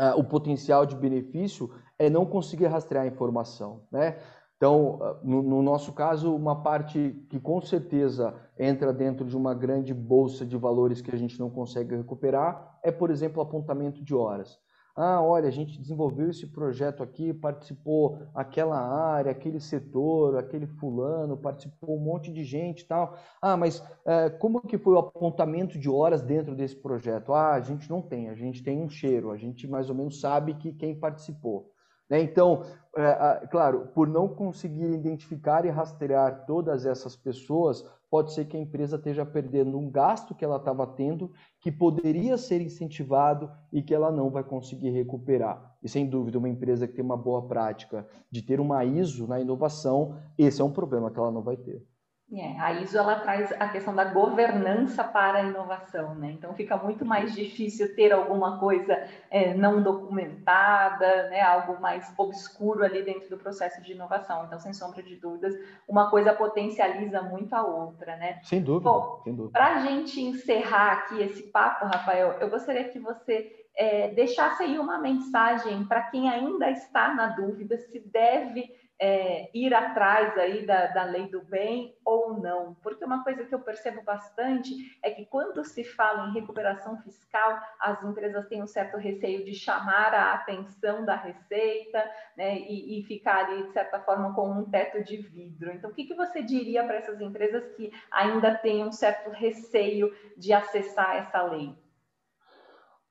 uh, 0.00 0.16
o 0.16 0.24
potencial 0.24 0.86
de 0.86 0.96
benefício, 0.96 1.70
é 1.98 2.08
não 2.08 2.24
conseguir 2.24 2.66
rastrear 2.66 3.04
a 3.04 3.08
informação, 3.08 3.82
né? 3.92 4.18
Então, 4.56 4.94
uh, 4.96 5.16
no, 5.22 5.42
no, 5.42 5.62
nosso 5.62 5.92
caso, 5.92 6.34
uma 6.34 6.62
parte 6.62 7.26
que 7.28 7.38
com 7.38 7.60
certeza 7.60 8.34
entra 8.58 8.94
dentro 8.94 9.26
de 9.26 9.36
uma 9.36 9.54
grande 9.54 9.92
bolsa 9.92 10.44
de 10.44 10.56
valores 10.56 11.02
que 11.02 11.14
a 11.14 11.18
gente 11.18 11.38
não 11.38 11.50
consegue 11.50 11.94
recuperar 11.94 12.78
é, 12.82 12.90
por 12.90 13.10
exemplo, 13.10 13.42
apontamento 13.42 14.02
de 14.02 14.14
horas. 14.14 14.58
Ah, 15.00 15.22
olha, 15.22 15.46
a 15.46 15.50
gente 15.52 15.80
desenvolveu 15.80 16.28
esse 16.28 16.44
projeto 16.44 17.04
aqui, 17.04 17.32
participou 17.32 18.18
aquela 18.34 18.76
área, 18.76 19.30
aquele 19.30 19.60
setor, 19.60 20.36
aquele 20.36 20.66
fulano, 20.66 21.36
participou 21.36 21.96
um 21.96 22.00
monte 22.00 22.32
de 22.32 22.42
gente 22.42 22.80
e 22.80 22.84
tal. 22.84 23.16
Ah, 23.40 23.56
mas 23.56 23.80
é, 24.04 24.28
como 24.28 24.60
que 24.60 24.76
foi 24.76 24.94
o 24.94 24.98
apontamento 24.98 25.78
de 25.78 25.88
horas 25.88 26.20
dentro 26.20 26.52
desse 26.56 26.74
projeto? 26.74 27.32
Ah, 27.32 27.52
a 27.52 27.60
gente 27.60 27.88
não 27.88 28.02
tem, 28.02 28.28
a 28.28 28.34
gente 28.34 28.60
tem 28.60 28.82
um 28.82 28.88
cheiro, 28.88 29.30
a 29.30 29.36
gente 29.36 29.68
mais 29.68 29.88
ou 29.88 29.94
menos 29.94 30.20
sabe 30.20 30.54
que 30.54 30.72
quem 30.72 30.98
participou. 30.98 31.70
Né? 32.10 32.20
Então, 32.20 32.64
é, 32.96 33.46
claro, 33.52 33.86
por 33.94 34.08
não 34.08 34.26
conseguir 34.26 34.90
identificar 34.90 35.64
e 35.64 35.70
rastrear 35.70 36.44
todas 36.44 36.84
essas 36.84 37.14
pessoas, 37.14 37.84
pode 38.10 38.32
ser 38.32 38.46
que 38.46 38.56
a 38.56 38.60
empresa 38.60 38.96
esteja 38.96 39.24
perdendo 39.24 39.78
um 39.78 39.90
gasto 39.90 40.34
que 40.34 40.44
ela 40.44 40.56
estava 40.56 40.86
tendo, 40.86 41.30
que 41.60 41.70
poderia 41.70 42.36
ser 42.38 42.60
incentivado 42.60 43.50
e 43.72 43.82
que 43.82 43.94
ela 43.94 44.10
não 44.10 44.30
vai 44.30 44.42
conseguir 44.42 44.90
recuperar. 44.90 45.76
E 45.82 45.88
sem 45.88 46.08
dúvida, 46.08 46.38
uma 46.38 46.48
empresa 46.48 46.86
que 46.86 46.94
tem 46.94 47.04
uma 47.04 47.16
boa 47.16 47.46
prática 47.46 48.06
de 48.30 48.42
ter 48.42 48.60
uma 48.60 48.84
ISO 48.84 49.26
na 49.26 49.40
inovação, 49.40 50.16
esse 50.36 50.60
é 50.60 50.64
um 50.64 50.72
problema 50.72 51.10
que 51.10 51.18
ela 51.18 51.30
não 51.30 51.42
vai 51.42 51.56
ter. 51.56 51.86
É, 52.30 52.60
a 52.60 52.72
ISO 52.74 52.98
ela 52.98 53.20
traz 53.20 53.50
a 53.52 53.68
questão 53.68 53.94
da 53.94 54.04
governança 54.04 55.02
para 55.02 55.38
a 55.38 55.44
inovação, 55.44 56.14
né? 56.14 56.32
Então 56.32 56.52
fica 56.52 56.76
muito 56.76 57.02
mais 57.02 57.34
difícil 57.34 57.94
ter 57.94 58.12
alguma 58.12 58.58
coisa 58.58 59.02
é, 59.30 59.54
não 59.54 59.82
documentada, 59.82 61.30
né? 61.30 61.40
Algo 61.40 61.80
mais 61.80 62.12
obscuro 62.18 62.84
ali 62.84 63.02
dentro 63.02 63.30
do 63.30 63.38
processo 63.38 63.80
de 63.80 63.92
inovação. 63.92 64.44
Então, 64.44 64.58
sem 64.58 64.74
sombra 64.74 65.02
de 65.02 65.16
dúvidas, 65.16 65.54
uma 65.88 66.10
coisa 66.10 66.34
potencializa 66.34 67.22
muito 67.22 67.54
a 67.54 67.62
outra, 67.64 68.14
né? 68.16 68.40
Sem 68.42 68.62
dúvida. 68.62 68.90
Bom, 68.90 69.22
para 69.50 69.76
a 69.76 69.78
gente 69.78 70.20
encerrar 70.20 70.92
aqui 70.92 71.22
esse 71.22 71.44
papo, 71.44 71.86
Rafael, 71.86 72.36
eu 72.40 72.50
gostaria 72.50 72.84
que 72.84 72.98
você 72.98 73.50
é, 73.74 74.08
deixasse 74.08 74.64
aí 74.64 74.78
uma 74.78 74.98
mensagem 74.98 75.82
para 75.84 76.02
quem 76.02 76.28
ainda 76.28 76.70
está 76.70 77.14
na 77.14 77.28
dúvida 77.28 77.78
se 77.78 78.00
deve 78.00 78.70
é, 79.00 79.48
ir 79.54 79.72
atrás 79.72 80.36
aí 80.36 80.66
da, 80.66 80.86
da 80.86 81.04
lei 81.04 81.28
do 81.28 81.40
bem 81.42 81.94
ou 82.04 82.40
não. 82.40 82.74
Porque 82.82 83.04
uma 83.04 83.22
coisa 83.22 83.44
que 83.44 83.54
eu 83.54 83.60
percebo 83.60 84.02
bastante 84.02 84.98
é 85.02 85.10
que 85.10 85.24
quando 85.26 85.64
se 85.64 85.84
fala 85.84 86.28
em 86.28 86.32
recuperação 86.32 87.00
fiscal, 87.02 87.60
as 87.80 88.02
empresas 88.02 88.48
têm 88.48 88.62
um 88.62 88.66
certo 88.66 88.96
receio 88.96 89.44
de 89.44 89.54
chamar 89.54 90.12
a 90.14 90.32
atenção 90.34 91.04
da 91.04 91.14
receita 91.14 92.04
né, 92.36 92.58
e, 92.58 93.00
e 93.00 93.04
ficar 93.04 93.46
ali, 93.46 93.64
de 93.64 93.72
certa 93.72 94.00
forma, 94.00 94.34
com 94.34 94.50
um 94.50 94.68
teto 94.68 95.02
de 95.02 95.16
vidro. 95.18 95.72
Então, 95.72 95.90
o 95.90 95.94
que, 95.94 96.04
que 96.04 96.14
você 96.14 96.42
diria 96.42 96.84
para 96.84 96.96
essas 96.96 97.20
empresas 97.20 97.68
que 97.76 97.92
ainda 98.10 98.54
têm 98.54 98.84
um 98.84 98.92
certo 98.92 99.30
receio 99.30 100.12
de 100.36 100.52
acessar 100.52 101.16
essa 101.16 101.42
lei? 101.42 101.74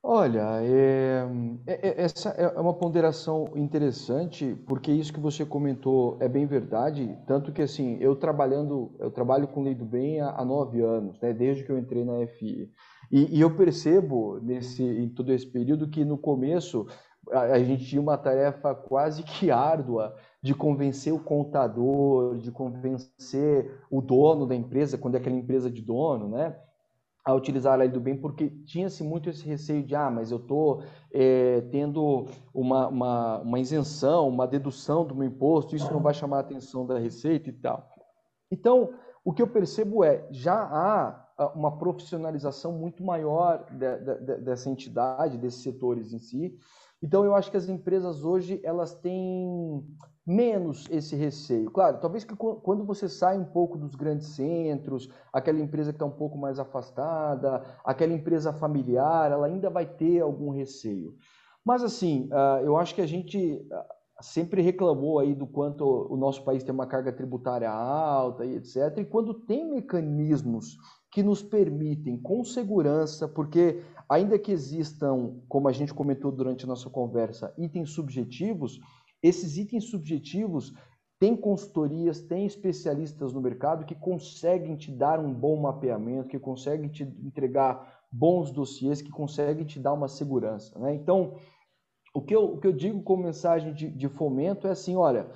Olha, 0.04 0.62
é, 0.62 1.26
é, 1.66 1.90
é, 1.90 2.02
essa 2.02 2.30
é 2.30 2.60
uma 2.60 2.74
ponderação 2.74 3.50
interessante, 3.56 4.56
porque 4.68 4.92
isso 4.92 5.12
que 5.12 5.20
você 5.20 5.46
comentou 5.46 6.18
é 6.22 6.30
bem 6.30 6.46
verdade, 6.46 7.18
tanto 7.28 7.52
que 7.52 7.62
assim, 7.62 7.98
eu 8.00 8.16
trabalhando, 8.16 8.96
eu 9.00 9.12
trabalho 9.12 9.48
com 9.50 9.64
lei 9.64 9.76
do 9.76 9.84
bem 9.86 10.22
há, 10.22 10.30
há 10.30 10.46
nove 10.46 10.82
anos, 10.82 11.20
né, 11.20 11.34
desde 11.34 11.64
que 11.66 11.72
eu 11.72 11.78
entrei 11.78 12.06
na 12.06 12.22
FI. 12.26 12.72
E, 13.12 13.38
e, 13.38 13.42
eu 13.42 13.56
percebo 13.56 14.40
nesse, 14.42 14.84
em 14.84 15.10
todo 15.10 15.32
esse 15.34 15.48
período 15.48 15.90
que 15.90 16.06
no 16.06 16.18
começo 16.18 16.86
a, 17.32 17.42
a 17.42 17.60
gente 17.64 17.86
tinha 17.86 18.02
uma 18.02 18.18
tarefa 18.18 18.74
quase 18.76 19.24
que 19.24 19.52
árdua 19.52 20.16
de 20.42 20.54
convencer 20.54 21.14
o 21.14 21.20
contador, 21.20 22.38
de 22.38 22.52
convencer 22.52 23.82
o 23.90 24.02
dono 24.02 24.46
da 24.46 24.56
empresa, 24.56 24.98
quando 24.98 25.16
é 25.16 25.18
aquela 25.18 25.36
empresa 25.36 25.70
de 25.70 25.82
dono, 25.82 26.30
né? 26.30 26.56
A 27.28 27.34
utilizar 27.34 27.74
a 27.74 27.76
lei 27.76 27.90
do 27.90 28.00
bem, 28.00 28.16
porque 28.16 28.50
tinha-se 28.66 29.04
muito 29.04 29.30
esse 29.30 29.46
receio 29.46 29.84
de, 29.84 29.94
ah, 29.94 30.10
mas 30.10 30.32
eu 30.32 30.38
estou 30.38 30.82
é, 31.12 31.60
tendo 31.70 32.26
uma, 32.54 32.88
uma, 32.88 33.40
uma, 33.40 33.60
isenção, 33.60 34.30
uma 34.30 34.48
dedução 34.48 35.06
do 35.06 35.14
meu 35.14 35.28
imposto, 35.28 35.76
isso 35.76 35.92
não 35.92 36.00
vai 36.00 36.14
chamar 36.14 36.38
a 36.38 36.40
atenção 36.40 36.86
da 36.86 36.98
Receita 36.98 37.50
e 37.50 37.52
tal. 37.52 37.86
Então, 38.50 38.94
o 39.26 39.34
que 39.34 39.42
eu 39.42 39.48
percebo 39.48 40.06
é, 40.06 40.26
já 40.32 40.56
há 40.56 41.52
uma 41.54 41.78
profissionalização 41.78 42.72
muito 42.72 43.04
maior 43.04 43.66
de, 43.72 43.98
de, 43.98 44.38
dessa 44.38 44.70
entidade, 44.70 45.38
desses 45.38 45.62
setores 45.62 46.14
em 46.14 46.20
si. 46.20 46.58
Então, 47.04 47.26
eu 47.26 47.36
acho 47.36 47.52
que 47.52 47.58
as 47.58 47.68
empresas 47.68 48.24
hoje, 48.24 48.62
elas 48.64 48.96
têm 48.96 49.86
menos 50.28 50.86
esse 50.92 51.16
receio. 51.16 51.72
Claro, 51.72 52.00
talvez 52.02 52.26
que 52.26 52.36
quando 52.36 52.84
você 52.84 53.08
sai 53.08 53.38
um 53.38 53.46
pouco 53.46 53.78
dos 53.78 53.96
grandes 53.96 54.28
centros, 54.28 55.10
aquela 55.32 55.62
empresa 55.62 55.94
que 55.94 55.96
está 55.96 56.06
um 56.06 56.12
pouco 56.12 56.38
mais 56.38 56.60
afastada, 56.60 57.64
aquela 57.86 58.12
empresa 58.12 58.52
familiar, 58.52 59.32
ela 59.32 59.48
ainda 59.48 59.70
vai 59.70 59.86
ter 59.86 60.20
algum 60.20 60.50
receio. 60.50 61.16
Mas 61.64 61.82
assim, 61.82 62.28
ah, 62.34 62.60
eu 62.62 62.76
acho 62.76 62.94
que 62.94 63.02
a 63.02 63.06
gente 63.06 63.66
ah, 63.72 63.86
sempre 64.20 64.62
reclamou 64.62 65.18
aí 65.18 65.34
do 65.34 65.48
quanto 65.48 65.86
o 65.86 66.18
nosso 66.18 66.44
país 66.44 66.62
tem 66.62 66.74
uma 66.74 66.88
carga 66.88 67.14
tributária 67.14 67.72
alta 67.72 68.46
e 68.46 68.56
etc. 68.56 68.98
E 68.98 69.06
quando 69.06 69.34
tem 69.34 69.70
mecanismos 69.70 70.78
que 71.10 71.24
nos 71.24 71.42
permitem 71.42 72.18
com 72.18 72.44
segurança, 72.44 73.30
porque 73.30 73.82
ainda 74.10 74.38
que 74.38 74.52
existam, 74.52 75.38
como 75.48 75.70
a 75.70 75.72
gente 75.72 75.94
comentou 75.94 76.32
durante 76.32 76.66
a 76.66 76.68
nossa 76.68 76.90
conversa, 76.90 77.54
itens 77.58 77.92
subjetivos, 77.92 78.80
esses 79.22 79.58
itens 79.58 79.86
subjetivos 79.86 80.74
têm 81.20 81.36
consultorias, 81.36 82.22
têm 82.22 82.46
especialistas 82.46 83.34
no 83.34 83.42
mercado 83.42 83.86
que 83.86 83.96
conseguem 83.96 84.76
te 84.76 84.92
dar 84.92 85.20
um 85.20 85.34
bom 85.34 85.60
mapeamento, 85.60 86.30
que 86.30 86.40
conseguem 86.40 86.90
te 86.90 87.04
entregar 87.04 87.98
bons 88.12 88.52
dossiês 88.52 89.02
que 89.02 89.10
conseguem 89.10 89.66
te 89.66 89.80
dar 89.80 89.94
uma 89.94 90.08
segurança. 90.08 90.78
Né? 90.80 90.94
Então, 90.94 91.36
o 92.14 92.22
que, 92.22 92.36
eu, 92.36 92.54
o 92.54 92.60
que 92.60 92.68
eu 92.68 92.74
digo 92.74 93.02
como 93.04 93.24
mensagem 93.24 93.74
de, 93.74 93.90
de 93.90 94.08
fomento 94.08 94.68
é 94.68 94.72
assim, 94.72 94.96
olha, 94.96 95.30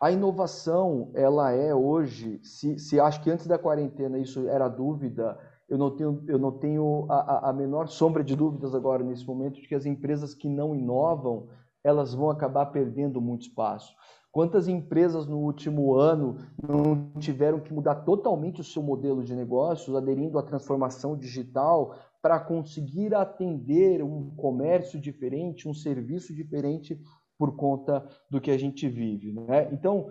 a 0.00 0.10
inovação, 0.10 1.10
ela 1.14 1.52
é 1.52 1.74
hoje, 1.74 2.40
se, 2.42 2.78
se 2.78 3.00
acho 3.00 3.22
que 3.22 3.30
antes 3.30 3.46
da 3.46 3.58
quarentena 3.58 4.18
isso 4.18 4.46
era 4.48 4.68
dúvida, 4.68 5.38
eu 5.68 5.78
não 5.78 5.90
tenho, 5.96 6.22
eu 6.28 6.38
não 6.38 6.52
tenho 6.52 7.06
a, 7.08 7.50
a 7.50 7.52
menor 7.52 7.88
sombra 7.88 8.22
de 8.22 8.36
dúvidas 8.36 8.74
agora 8.74 9.02
nesse 9.02 9.26
momento 9.26 9.60
de 9.60 9.66
que 9.66 9.74
as 9.74 9.86
empresas 9.86 10.34
que 10.34 10.48
não 10.48 10.76
inovam, 10.76 11.48
elas 11.86 12.12
vão 12.12 12.28
acabar 12.28 12.66
perdendo 12.66 13.20
muito 13.20 13.42
espaço. 13.42 13.94
Quantas 14.32 14.66
empresas 14.68 15.26
no 15.26 15.38
último 15.38 15.94
ano 15.94 16.36
não 16.60 17.10
tiveram 17.18 17.60
que 17.60 17.72
mudar 17.72 17.94
totalmente 17.96 18.60
o 18.60 18.64
seu 18.64 18.82
modelo 18.82 19.22
de 19.22 19.34
negócios, 19.34 19.96
aderindo 19.96 20.38
à 20.38 20.42
transformação 20.42 21.16
digital 21.16 21.94
para 22.20 22.40
conseguir 22.40 23.14
atender 23.14 24.02
um 24.02 24.34
comércio 24.36 25.00
diferente, 25.00 25.68
um 25.68 25.72
serviço 25.72 26.34
diferente 26.34 27.00
por 27.38 27.56
conta 27.56 28.04
do 28.28 28.40
que 28.40 28.50
a 28.50 28.58
gente 28.58 28.88
vive. 28.88 29.32
Né? 29.32 29.68
Então, 29.72 30.10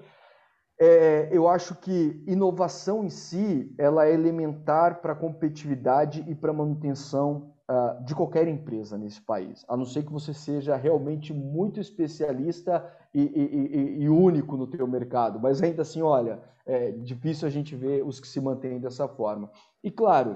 é, 0.80 1.30
eu 1.32 1.48
acho 1.48 1.76
que 1.76 2.24
inovação 2.26 3.04
em 3.04 3.10
si 3.10 3.74
ela 3.78 4.08
é 4.08 4.14
elementar 4.14 5.02
para 5.02 5.14
competitividade 5.14 6.24
e 6.28 6.34
para 6.34 6.54
manutenção 6.54 7.55
uh, 7.70 8.04
de 8.04 8.16
qualquer 8.16 8.48
empresa 8.48 8.98
nesse 8.98 9.22
país, 9.22 9.66
a 9.68 9.76
não 9.76 9.86
ser 9.86 10.04
que 10.04 10.12
você 10.12 10.34
seja 10.34 10.76
realmente 10.76 11.34
muito 11.34 11.80
especialista 11.80 12.86
e, 13.14 13.22
e, 13.22 14.02
e, 14.02 14.04
e 14.04 14.10
único 14.10 14.58
no 14.58 14.68
teu 14.68 14.88
mercado. 14.88 15.40
Mas 15.40 15.62
ainda 15.62 15.82
assim, 15.82 16.02
olha, 16.02 16.42
é 16.66 16.92
difícil 16.92 17.48
a 17.48 17.52
gente 17.52 17.76
ver 17.76 18.04
os 18.04 18.20
que 18.20 18.28
se 18.28 18.40
mantêm 18.42 18.80
dessa 18.80 19.08
forma. 19.08 19.52
E 19.84 19.92
claro, 19.92 20.36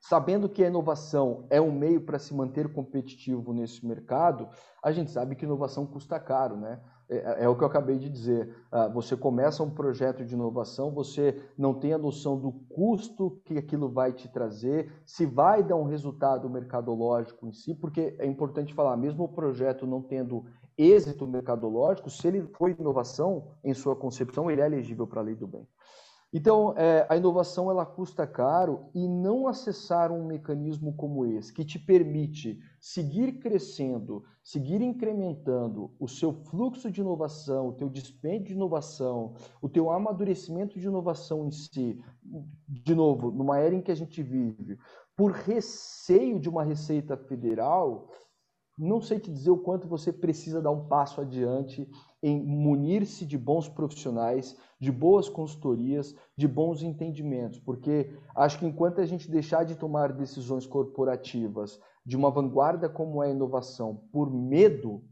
sabendo 0.00 0.48
que 0.48 0.62
a 0.62 0.68
inovação 0.68 1.46
é 1.48 1.60
um 1.60 1.72
meio 1.72 2.00
para 2.00 2.18
se 2.18 2.34
manter 2.34 2.72
competitivo 2.72 3.52
nesse 3.52 3.86
mercado, 3.86 4.48
a 4.82 4.92
gente 4.92 5.10
sabe 5.10 5.34
que 5.34 5.44
inovação 5.44 5.86
custa 5.86 6.20
caro, 6.20 6.56
né? 6.56 6.80
É, 7.08 7.16
é, 7.16 7.44
é, 7.44 7.48
o 7.48 7.56
que 7.56 7.62
eu 7.62 7.68
acabei 7.68 7.98
de 7.98 8.08
dizer. 8.08 8.54
Ah, 8.70 8.88
você 8.88 9.16
começa 9.16 9.62
um 9.62 9.70
projeto 9.70 10.24
de 10.24 10.34
inovação, 10.34 10.90
você 10.90 11.40
não 11.56 11.74
tem 11.74 11.92
a 11.92 11.98
noção 11.98 12.38
do 12.38 12.52
custo 12.52 13.40
que 13.44 13.58
aquilo 13.58 13.88
vai 13.88 14.12
te 14.12 14.28
trazer, 14.28 14.90
se 15.04 15.26
vai 15.26 15.62
dar 15.62 15.76
um 15.76 15.84
resultado 15.84 16.48
mercadológico 16.48 17.46
em 17.46 17.52
si, 17.52 17.74
porque 17.74 18.16
é 18.18 18.26
importante 18.26 18.72
falar, 18.72 18.96
mesmo 18.96 19.24
o 19.24 19.28
projeto 19.28 19.86
não 19.86 20.02
tendo 20.02 20.44
êxito 20.76 21.26
mercadológico, 21.26 22.10
se 22.10 22.26
ele 22.26 22.42
for 22.54 22.70
inovação 22.70 23.48
em 23.62 23.74
sua 23.74 23.94
concepção, 23.94 24.50
ele 24.50 24.60
é 24.60 24.66
elegível 24.66 25.06
para 25.06 25.20
a 25.20 25.24
lei 25.24 25.34
do 25.34 25.46
bem. 25.46 25.68
Então, 26.36 26.74
é, 26.76 27.06
a 27.08 27.16
inovação 27.16 27.70
ela 27.70 27.86
custa 27.86 28.26
caro 28.26 28.86
e 28.92 29.06
não 29.06 29.46
acessar 29.46 30.10
um 30.10 30.26
mecanismo 30.26 30.92
como 30.92 31.24
esse, 31.24 31.52
que 31.52 31.64
te 31.64 31.78
permite 31.78 32.58
seguir 32.80 33.38
crescendo, 33.38 34.24
seguir 34.42 34.82
incrementando 34.82 35.92
o 35.96 36.08
seu 36.08 36.32
fluxo 36.32 36.90
de 36.90 37.00
inovação, 37.00 37.68
o 37.68 37.72
teu 37.72 37.88
dispêndio 37.88 38.48
de 38.48 38.54
inovação, 38.54 39.34
o 39.62 39.68
teu 39.68 39.92
amadurecimento 39.92 40.76
de 40.76 40.88
inovação 40.88 41.46
em 41.46 41.52
si, 41.52 42.02
de 42.68 42.96
novo, 42.96 43.30
numa 43.30 43.60
era 43.60 43.72
em 43.72 43.80
que 43.80 43.92
a 43.92 43.96
gente 43.96 44.20
vive, 44.20 44.76
por 45.16 45.30
receio 45.30 46.40
de 46.40 46.48
uma 46.48 46.64
receita 46.64 47.16
federal, 47.16 48.08
não 48.76 49.00
sei 49.00 49.20
te 49.20 49.30
dizer 49.30 49.52
o 49.52 49.58
quanto 49.58 49.86
você 49.86 50.12
precisa 50.12 50.60
dar 50.60 50.72
um 50.72 50.88
passo 50.88 51.20
adiante 51.20 51.88
em 52.24 52.42
munir-se 52.42 53.26
de 53.26 53.36
bons 53.36 53.68
profissionais, 53.68 54.56
de 54.80 54.90
boas 54.90 55.28
consultorias, 55.28 56.16
de 56.34 56.48
bons 56.48 56.82
entendimentos, 56.82 57.60
porque 57.60 58.16
acho 58.34 58.58
que 58.58 58.64
enquanto 58.64 58.98
a 59.02 59.04
gente 59.04 59.30
deixar 59.30 59.62
de 59.64 59.74
tomar 59.74 60.10
decisões 60.10 60.66
corporativas 60.66 61.78
de 62.02 62.16
uma 62.16 62.30
vanguarda 62.30 62.88
como 62.88 63.22
é 63.22 63.26
a 63.26 63.30
inovação 63.30 64.08
por 64.10 64.32
medo, 64.32 65.04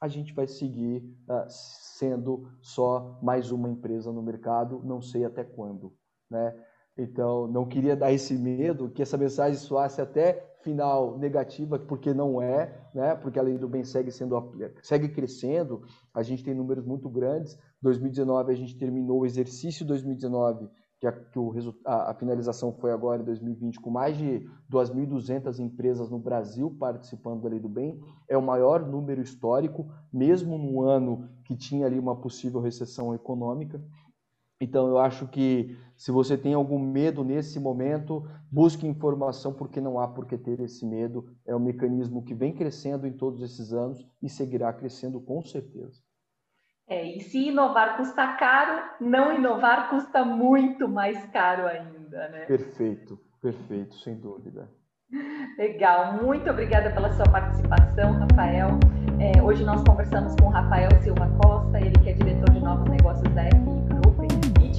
a 0.00 0.08
gente 0.08 0.32
vai 0.32 0.46
seguir 0.46 1.04
uh, 1.28 1.44
sendo 1.46 2.48
só 2.62 3.18
mais 3.22 3.50
uma 3.50 3.68
empresa 3.68 4.10
no 4.10 4.22
mercado, 4.22 4.80
não 4.82 5.02
sei 5.02 5.26
até 5.26 5.44
quando, 5.44 5.92
né? 6.30 6.58
Então, 6.96 7.46
não 7.46 7.66
queria 7.66 7.94
dar 7.94 8.12
esse 8.12 8.32
medo, 8.32 8.88
que 8.88 9.02
essa 9.02 9.18
mensagem 9.18 9.58
soasse 9.58 10.00
até 10.00 10.55
final 10.66 11.16
negativa, 11.16 11.78
porque 11.78 12.12
não 12.12 12.42
é, 12.42 12.76
né? 12.92 13.14
Porque 13.14 13.38
a 13.38 13.42
lei 13.42 13.56
do 13.56 13.68
bem 13.68 13.84
segue 13.84 14.10
sendo 14.10 14.52
segue 14.82 15.08
crescendo, 15.08 15.82
a 16.12 16.24
gente 16.24 16.42
tem 16.42 16.54
números 16.54 16.84
muito 16.84 17.08
grandes. 17.08 17.56
2019 17.80 18.52
a 18.52 18.56
gente 18.56 18.76
terminou 18.76 19.20
o 19.20 19.26
exercício 19.26 19.86
2019, 19.86 20.68
que 20.98 21.06
a, 21.06 21.12
que 21.12 21.38
o, 21.38 21.52
a, 21.84 22.10
a 22.10 22.14
finalização 22.14 22.72
foi 22.72 22.90
agora 22.90 23.22
em 23.22 23.24
2020, 23.24 23.80
com 23.80 23.90
mais 23.90 24.16
de 24.16 24.44
2.200 24.68 25.60
empresas 25.60 26.10
no 26.10 26.18
Brasil 26.18 26.76
participando 26.80 27.42
da 27.42 27.48
lei 27.48 27.60
do 27.60 27.68
bem. 27.68 28.00
É 28.28 28.36
o 28.36 28.42
maior 28.42 28.84
número 28.84 29.22
histórico, 29.22 29.86
mesmo 30.12 30.58
no 30.58 30.82
ano 30.82 31.28
que 31.44 31.54
tinha 31.56 31.86
ali 31.86 31.98
uma 31.98 32.16
possível 32.16 32.60
recessão 32.60 33.14
econômica. 33.14 33.80
Então, 34.60 34.88
eu 34.88 34.98
acho 34.98 35.28
que 35.28 35.76
se 35.96 36.10
você 36.10 36.36
tem 36.36 36.54
algum 36.54 36.78
medo 36.78 37.24
nesse 37.24 37.58
momento, 37.58 38.28
busque 38.50 38.86
informação, 38.86 39.52
porque 39.52 39.80
não 39.80 39.98
há 39.98 40.08
por 40.08 40.26
que 40.26 40.36
ter 40.36 40.60
esse 40.60 40.84
medo. 40.86 41.26
É 41.46 41.54
um 41.54 41.60
mecanismo 41.60 42.22
que 42.22 42.34
vem 42.34 42.54
crescendo 42.54 43.06
em 43.06 43.12
todos 43.12 43.42
esses 43.42 43.72
anos 43.72 44.06
e 44.22 44.28
seguirá 44.28 44.72
crescendo 44.72 45.20
com 45.20 45.42
certeza. 45.42 46.00
É, 46.88 47.04
e 47.16 47.20
se 47.20 47.48
inovar 47.48 47.96
custa 47.96 48.36
caro, 48.36 48.82
não 49.00 49.34
inovar 49.34 49.90
custa 49.90 50.24
muito 50.24 50.88
mais 50.88 51.24
caro 51.30 51.66
ainda, 51.66 52.28
né? 52.28 52.44
Perfeito, 52.46 53.18
perfeito, 53.42 53.96
sem 53.96 54.14
dúvida. 54.16 54.70
Legal, 55.58 56.22
muito 56.22 56.48
obrigada 56.50 56.90
pela 56.90 57.12
sua 57.12 57.24
participação, 57.24 58.12
Rafael. 58.12 58.78
É, 59.18 59.42
hoje 59.42 59.64
nós 59.64 59.82
conversamos 59.82 60.34
com 60.36 60.46
o 60.46 60.50
Rafael 60.50 60.90
Silva 61.02 61.28
Costa, 61.42 61.80
ele 61.80 61.92
que 62.02 62.10
é 62.10 62.12
diretor 62.12 62.50
de 62.50 62.60
novos 62.60 62.88
negócios 62.88 63.34
da 63.34 63.44
FI 63.44 63.95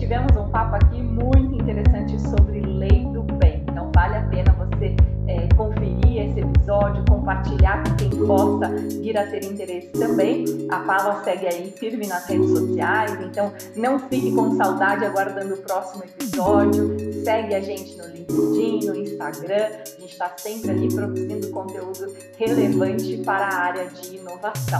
tivemos 0.07 0.37
um 0.37 0.49
papo 0.49 0.73
aqui 0.77 1.03
muito 1.03 1.61
interessante 1.61 2.17
sobre 2.29 2.61
lei 2.61 3.03
do 3.11 3.23
bem. 3.23 3.61
Então 3.69 3.91
vale 3.93 4.15
a 4.15 4.21
pena 4.21 4.53
você 4.53 4.95
é, 5.27 5.53
conferir 5.53 6.29
esse 6.29 6.39
episódio, 6.39 7.03
compartilhar 7.09 7.83
com 7.83 7.93
quem 7.97 8.09
possa 8.25 8.69
vir 9.01 9.17
a 9.17 9.27
ter 9.27 9.43
interesse 9.43 9.89
também. 9.89 10.45
A 10.71 10.79
Paula 10.79 11.21
segue 11.25 11.47
aí 11.47 11.71
firme 11.71 12.07
nas 12.07 12.25
redes 12.25 12.49
sociais, 12.51 13.19
então 13.19 13.51
não 13.75 13.99
fique 13.99 14.31
com 14.31 14.55
saudade 14.55 15.03
aguardando 15.03 15.55
o 15.55 15.57
próximo 15.57 16.05
episódio. 16.05 16.95
Segue 17.25 17.53
a 17.53 17.59
gente 17.59 17.97
no 17.97 18.07
LinkedIn, 18.07 18.87
no 18.87 18.95
Instagram. 18.95 19.67
A 19.83 19.99
gente 19.99 20.13
está 20.13 20.31
sempre 20.37 20.71
ali 20.71 20.87
produzindo 20.87 21.49
conteúdo 21.49 22.15
relevante 22.37 23.17
para 23.25 23.45
a 23.45 23.55
área 23.55 23.89
de 23.89 24.15
inovação. 24.15 24.79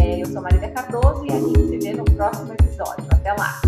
É, 0.00 0.22
eu 0.22 0.26
sou 0.28 0.40
Marília 0.40 0.70
Cardoso 0.70 1.26
e 1.26 1.30
a 1.30 1.38
gente 1.38 1.68
se 1.68 1.78
vê 1.78 1.92
no 1.92 2.04
próximo 2.04 2.54
episódio. 2.54 3.04
Até 3.12 3.34
lá! 3.34 3.60